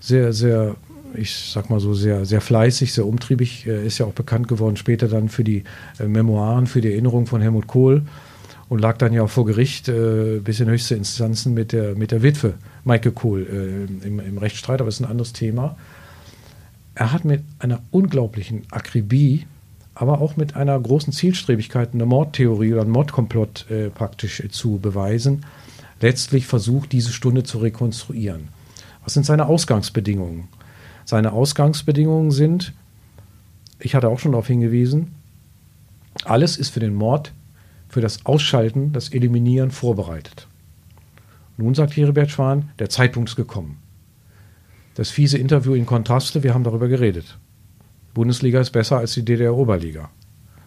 [0.00, 0.74] Sehr, sehr,
[1.14, 3.66] ich sag mal so, sehr, sehr fleißig, sehr umtriebig.
[3.66, 5.64] Er ist ja auch bekannt geworden später dann für die
[5.98, 8.02] äh, Memoiren, für die Erinnerung von Helmut Kohl
[8.70, 12.12] und lag dann ja auch vor Gericht äh, bis in höchste Instanzen mit der, mit
[12.12, 12.54] der Witwe
[12.84, 15.76] Michael Kohl äh, im, im Rechtsstreit, aber das ist ein anderes Thema.
[16.94, 19.46] Er hat mit einer unglaublichen Akribie,
[19.96, 24.78] aber auch mit einer großen Zielstrebigkeit eine Mordtheorie oder einen Mordkomplott äh, praktisch äh, zu
[24.78, 25.44] beweisen,
[26.00, 28.48] letztlich versucht, diese Stunde zu rekonstruieren.
[29.02, 30.46] Was sind seine Ausgangsbedingungen?
[31.04, 32.72] Seine Ausgangsbedingungen sind,
[33.80, 35.12] ich hatte auch schon darauf hingewiesen,
[36.24, 37.32] alles ist für den Mord
[37.90, 40.46] für das Ausschalten, das Eliminieren vorbereitet.
[41.56, 43.82] Nun sagt Heribert Schwan, der Zeitpunkt ist gekommen.
[44.94, 47.38] Das fiese Interview in Kontraste, wir haben darüber geredet.
[48.14, 50.10] Bundesliga ist besser als die DDR-Oberliga.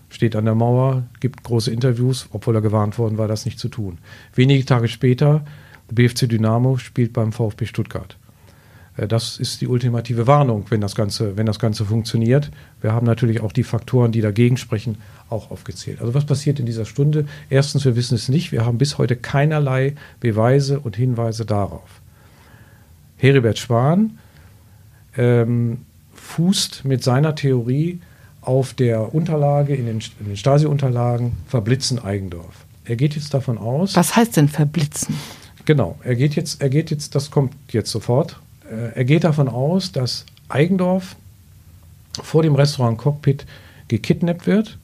[0.09, 3.69] Steht an der Mauer, gibt große Interviews, obwohl er gewarnt worden war, das nicht zu
[3.69, 3.97] tun.
[4.35, 5.43] Wenige Tage später,
[5.91, 8.17] BFC Dynamo spielt beim VfB Stuttgart.
[8.97, 12.51] Äh, das ist die ultimative Warnung, wenn das, Ganze, wenn das Ganze funktioniert.
[12.81, 14.97] Wir haben natürlich auch die Faktoren, die dagegen sprechen,
[15.29, 16.01] auch aufgezählt.
[16.01, 17.25] Also was passiert in dieser Stunde?
[17.49, 18.51] Erstens, wir wissen es nicht.
[18.51, 22.01] Wir haben bis heute keinerlei Beweise und Hinweise darauf.
[23.17, 24.19] Heribert Spahn
[25.17, 27.99] ähm, fußt mit seiner Theorie
[28.41, 32.65] auf der Unterlage, in den, in den Stasi-Unterlagen, Verblitzen Eigendorf.
[32.85, 33.95] Er geht jetzt davon aus.
[33.95, 35.15] Was heißt denn verblitzen?
[35.65, 38.41] Genau, er geht jetzt, er geht jetzt, das kommt jetzt sofort.
[38.73, 41.15] Äh, er geht davon aus, dass Eigendorf
[42.21, 43.45] vor dem Restaurant Cockpit
[43.87, 44.77] gekidnappt wird,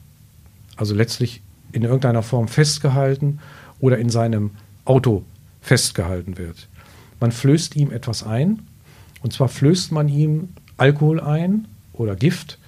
[0.76, 3.40] also letztlich in irgendeiner Form festgehalten
[3.80, 4.50] oder in seinem
[4.84, 5.24] Auto
[5.60, 6.68] festgehalten wird.
[7.20, 8.62] Man flößt ihm etwas ein,
[9.22, 12.58] und zwar flößt man ihm Alkohol ein oder Gift,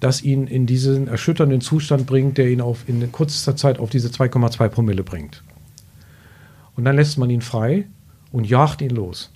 [0.00, 4.08] das ihn in diesen erschütternden Zustand bringt, der ihn auf, in kürzester Zeit auf diese
[4.08, 5.42] 2,2 Promille bringt.
[6.76, 7.86] Und dann lässt man ihn frei
[8.32, 9.30] und jagt ihn los.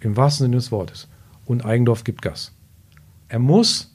[0.00, 1.08] Im wahrsten Sinne des Wortes.
[1.44, 2.54] Und Eigendorf gibt Gas.
[3.28, 3.94] Er muss,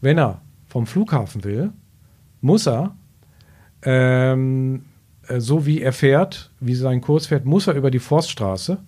[0.00, 1.72] wenn er vom Flughafen will,
[2.40, 2.94] muss er,
[3.82, 4.84] ähm,
[5.28, 8.78] äh, so wie er fährt, wie sein Kurs fährt, muss er über die Forststraße.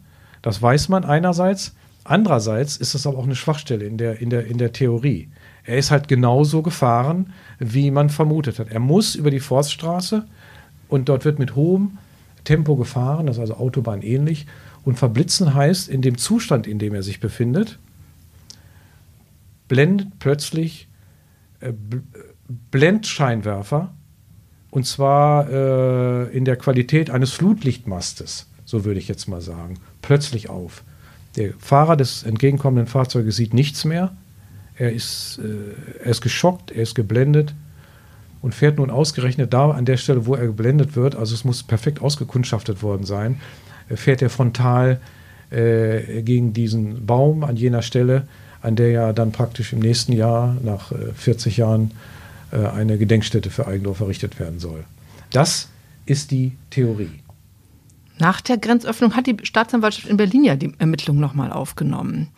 [0.43, 1.75] Das weiß man einerseits.
[2.05, 5.31] Andererseits ist das aber auch eine Schwachstelle in der, in der, in der Theorie.
[5.65, 8.69] Er ist halt genauso gefahren, wie man vermutet hat.
[8.69, 10.27] Er muss über die Forststraße
[10.89, 11.99] und dort wird mit hohem
[12.45, 14.47] Tempo gefahren, das ist also Autobahn ähnlich.
[14.85, 17.79] Und verblitzen heißt, in dem Zustand, in dem er sich befindet,
[19.69, 20.89] blendet plötzlich
[21.61, 21.73] äh,
[22.71, 23.95] Blendscheinwerfer
[24.71, 30.51] und zwar äh, in der Qualität eines Flutlichtmastes, so würde ich jetzt mal sagen, plötzlich
[30.51, 30.83] auf.
[31.37, 34.13] Der Fahrer des entgegenkommenden Fahrzeuges sieht nichts mehr.
[34.77, 37.55] Er ist, äh, er ist geschockt, er ist geblendet
[38.43, 41.63] und fährt nun ausgerechnet da an der Stelle, wo er geblendet wird, also es muss
[41.63, 43.41] perfekt ausgekundschaftet worden sein,
[43.89, 45.01] fährt er frontal
[45.51, 48.27] äh, gegen diesen Baum an jener Stelle,
[48.63, 51.93] an der ja dann praktisch im nächsten Jahr, nach äh, 40 Jahren,
[52.51, 54.85] äh, eine Gedenkstätte für Eigendorf errichtet werden soll.
[55.33, 55.69] Das
[56.07, 57.21] ist die Theorie.
[58.19, 62.29] Nach der Grenzöffnung hat die Staatsanwaltschaft in Berlin ja die Ermittlungen nochmal aufgenommen.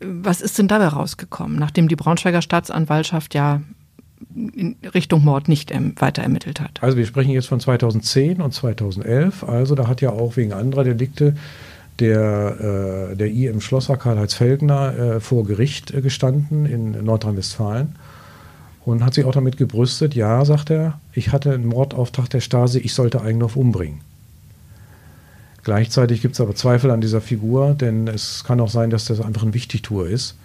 [0.00, 3.62] Was ist denn dabei rausgekommen, nachdem die Braunschweiger Staatsanwaltschaft ja
[4.34, 6.82] in Richtung Mord nicht weiter ermittelt hat?
[6.82, 9.44] Also wir sprechen jetzt von 2010 und 2011.
[9.44, 11.34] Also da hat ja auch wegen anderer Delikte
[12.00, 17.94] der, äh, der IM Schlosser Karl-Heinz Feldner äh, vor Gericht äh, gestanden in Nordrhein-Westfalen
[18.84, 22.80] und hat sich auch damit gebrüstet, ja, sagt er, ich hatte einen Mordauftrag der Stasi,
[22.80, 24.00] ich sollte Eigendorf umbringen.
[25.62, 29.20] Gleichzeitig gibt es aber Zweifel an dieser Figur, denn es kann auch sein, dass das
[29.20, 30.36] einfach ein Wichtigtuer ist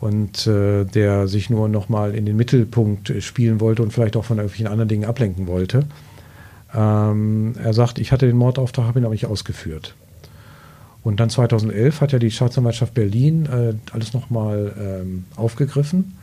[0.00, 4.38] und äh, der sich nur nochmal in den Mittelpunkt spielen wollte und vielleicht auch von
[4.38, 5.84] irgendwelchen anderen Dingen ablenken wollte.
[6.74, 9.94] Ähm, er sagt, ich hatte den Mordauftrag, habe ihn aber nicht ausgeführt.
[11.02, 16.16] Und dann 2011 hat ja die Staatsanwaltschaft Berlin äh, alles nochmal ähm, aufgegriffen.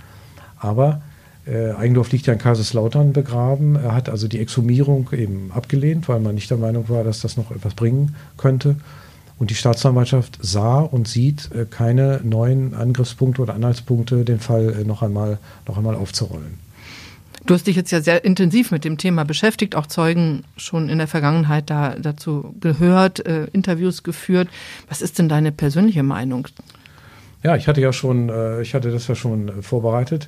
[0.57, 1.01] Aber
[1.47, 3.75] äh, Eigendorf liegt ja in Kaiserslautern begraben.
[3.75, 7.37] Er hat also die Exhumierung eben abgelehnt, weil man nicht der Meinung war, dass das
[7.37, 8.75] noch etwas bringen könnte.
[9.37, 14.83] Und die Staatsanwaltschaft sah und sieht äh, keine neuen Angriffspunkte oder Anhaltspunkte, den Fall äh,
[14.85, 16.59] noch, einmal, noch einmal aufzurollen.
[17.45, 20.97] Du hast dich jetzt ja sehr intensiv mit dem Thema beschäftigt, auch Zeugen schon in
[20.97, 24.47] der Vergangenheit da, dazu gehört, äh, Interviews geführt.
[24.89, 26.47] Was ist denn deine persönliche Meinung?
[27.43, 30.27] Ja, ich hatte ja schon, äh, ich hatte das ja schon vorbereitet.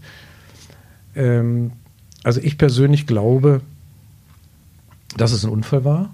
[1.15, 1.71] Ähm,
[2.23, 3.61] also ich persönlich glaube,
[5.15, 6.13] dass es ein Unfall war.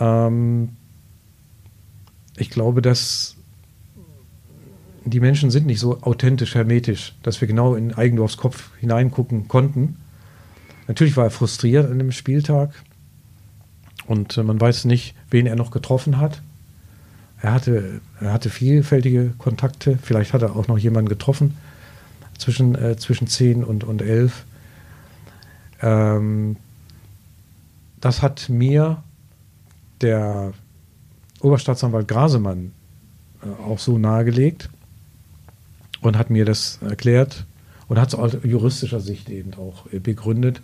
[0.00, 0.70] Ähm,
[2.36, 3.36] ich glaube, dass
[5.04, 9.96] die Menschen sind nicht so authentisch, hermetisch, dass wir genau in Eigendorfs Kopf hineingucken konnten.
[10.88, 12.70] Natürlich war er frustriert an dem Spieltag
[14.06, 16.42] und äh, man weiß nicht, wen er noch getroffen hat.
[17.42, 21.56] Er hatte, er hatte vielfältige Kontakte, vielleicht hat er auch noch jemanden getroffen
[22.36, 24.44] zwischen, äh, zwischen 10 und, und 11.
[25.82, 26.56] Ähm,
[28.00, 29.02] das hat mir
[30.02, 30.52] der
[31.40, 32.72] Oberstaatsanwalt Grasemann
[33.42, 34.68] äh, auch so nahegelegt
[36.00, 37.46] und hat mir das erklärt
[37.88, 40.60] und hat es aus juristischer Sicht eben auch äh, begründet.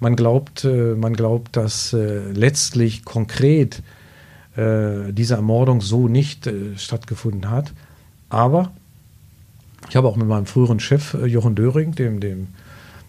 [0.00, 3.82] Man glaubt, äh, man glaubt, dass letztlich konkret
[4.56, 7.72] diese Ermordung so nicht stattgefunden hat.
[8.28, 8.72] Aber
[9.88, 12.48] ich habe auch mit meinem früheren Chef Jochen Döring, dem, dem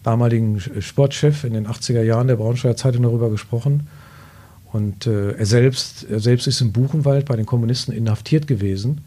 [0.03, 3.87] damaligen Sportchef in den 80er Jahren der Braunschweiger Zeitung darüber gesprochen.
[4.71, 9.01] Und äh, er, selbst, er selbst ist im Buchenwald bei den Kommunisten inhaftiert gewesen.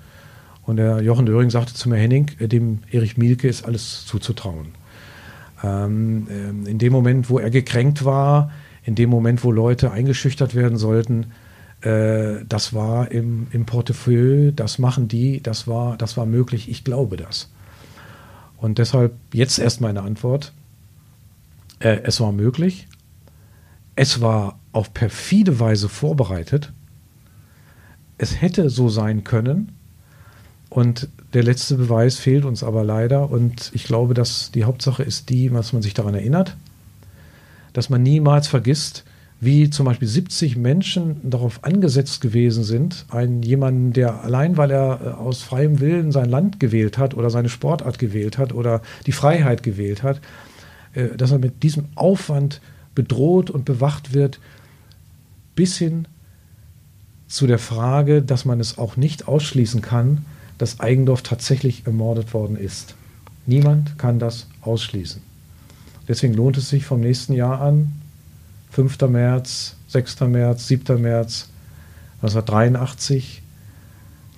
[0.62, 4.68] Und der Jochen Döring sagte zu mir, Henning, äh, dem Erich Mielke ist alles zuzutrauen.
[5.62, 8.50] Ähm, ähm, in dem Moment, wo er gekränkt war,
[8.84, 11.32] in dem Moment, wo Leute eingeschüchtert werden sollten,
[11.80, 16.84] äh, das war im, im Portefeuille, das machen die, das war, das war möglich, ich
[16.84, 17.50] glaube das.
[18.56, 20.52] Und deshalb jetzt erst meine Antwort.
[21.80, 22.86] Äh, es war möglich.
[23.96, 26.72] Es war auf perfide Weise vorbereitet.
[28.18, 29.72] Es hätte so sein können.
[30.68, 33.30] Und der letzte Beweis fehlt uns aber leider.
[33.30, 36.56] Und ich glaube, dass die Hauptsache ist die, was man sich daran erinnert,
[37.72, 39.04] dass man niemals vergisst,
[39.40, 45.00] wie zum Beispiel 70 Menschen darauf angesetzt gewesen sind, einen jemanden, der allein, weil er
[45.04, 49.12] äh, aus freiem Willen sein Land gewählt hat oder seine Sportart gewählt hat oder die
[49.12, 50.20] Freiheit gewählt hat,
[50.94, 52.60] äh, dass er mit diesem Aufwand
[52.94, 54.40] bedroht und bewacht wird,
[55.54, 56.06] bis hin
[57.26, 60.24] zu der Frage, dass man es auch nicht ausschließen kann,
[60.58, 62.94] dass Eigendorf tatsächlich ermordet worden ist.
[63.46, 65.20] Niemand kann das ausschließen.
[66.06, 67.92] Deswegen lohnt es sich vom nächsten Jahr an,
[68.70, 69.00] 5.
[69.02, 70.20] März, 6.
[70.22, 71.00] März, 7.
[71.00, 71.48] März
[72.22, 73.42] 1983,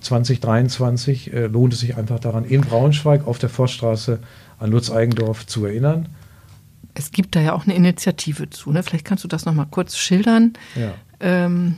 [0.01, 4.19] 2023 äh, lohnt es sich einfach daran, in Braunschweig auf der Forststraße
[4.59, 6.07] an Lutz Eigendorf zu erinnern.
[6.97, 8.71] Es gibt da ja auch eine Initiative zu.
[8.71, 8.83] Ne?
[8.83, 10.53] Vielleicht kannst du das noch mal kurz schildern.
[10.75, 10.93] Ja.
[11.19, 11.75] Ähm,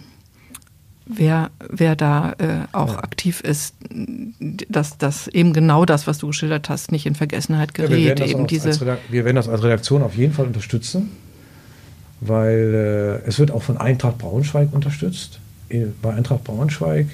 [1.05, 3.03] wer, wer da äh, auch ja.
[3.03, 3.75] aktiv ist,
[4.69, 8.19] dass, dass eben genau das, was du geschildert hast, nicht in Vergessenheit gerät.
[8.19, 11.11] Ja, wir, werden diese wir werden das als Redaktion auf jeden Fall unterstützen
[12.21, 15.39] weil äh, es wird auch von Eintracht Braunschweig unterstützt.
[15.69, 17.07] Äh, bei Eintracht Braunschweig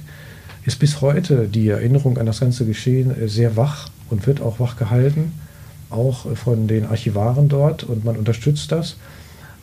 [0.65, 4.59] ist bis heute die Erinnerung an das ganze Geschehen äh, sehr wach und wird auch
[4.59, 5.33] wach gehalten,
[5.95, 8.97] auch von den Archivaren dort und man unterstützt das.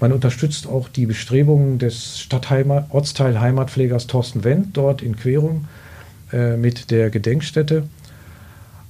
[0.00, 5.66] Man unterstützt auch die Bestrebungen des Stadtheimat, Ortsteilheimatpflegers Thorsten Wendt dort in Querung
[6.32, 7.84] äh, mit der Gedenkstätte.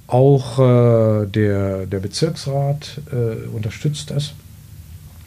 [0.06, 4.32] Auch äh, der, der Bezirksrat äh, unterstützt das.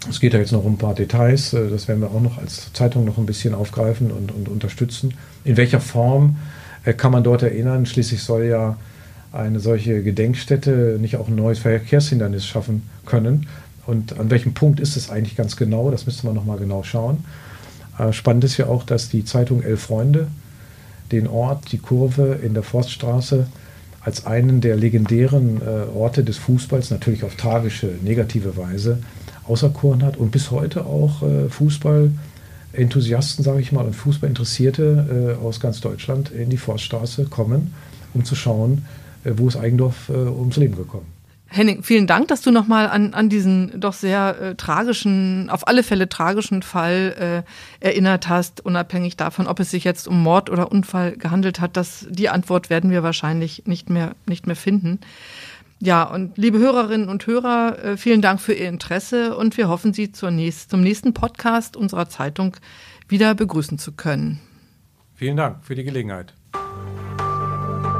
[0.10, 2.38] Es geht ja jetzt noch um ein paar Details, äh, das werden wir auch noch
[2.38, 5.14] als Zeitung noch ein bisschen aufgreifen und, und unterstützen.
[5.44, 6.38] In welcher Form
[6.84, 7.86] äh, kann man dort erinnern?
[7.86, 8.78] Schließlich soll ja
[9.32, 13.48] eine solche Gedenkstätte nicht auch ein neues Verkehrshindernis schaffen können.
[13.86, 15.92] Und an welchem Punkt ist es eigentlich ganz genau?
[15.92, 17.26] Das müsste man nochmal genau schauen.
[17.98, 20.28] Äh, spannend ist ja auch, dass die Zeitung Elf Freunde
[21.12, 23.48] den Ort, die Kurve in der Forststraße
[24.02, 25.62] als einen der legendären
[25.96, 29.00] Orte des Fußballs, natürlich auf tragische, negative Weise,
[29.48, 35.60] auserkoren hat und bis heute auch äh, Fußball-Enthusiasten, sage ich mal, und Fußballinteressierte äh, aus
[35.60, 37.74] ganz Deutschland in die Forststraße kommen,
[38.14, 39.05] um zu schauen, äh,
[39.36, 41.16] wo ist Eigendorf äh, ums Leben gekommen.
[41.48, 45.84] Henning, vielen Dank, dass du nochmal an, an diesen doch sehr äh, tragischen, auf alle
[45.84, 47.44] Fälle tragischen Fall
[47.82, 51.78] äh, erinnert hast, unabhängig davon, ob es sich jetzt um Mord oder Unfall gehandelt hat.
[51.78, 55.00] Das, die Antwort werden wir wahrscheinlich nicht mehr, nicht mehr finden.
[55.80, 59.94] Ja, und liebe Hörerinnen und Hörer, äh, vielen Dank für Ihr Interesse und wir hoffen,
[59.94, 62.58] Sie zur nächst, zum nächsten Podcast unserer Zeitung
[63.08, 64.40] wieder begrüßen zu können.
[65.16, 66.34] Vielen Dank für die Gelegenheit.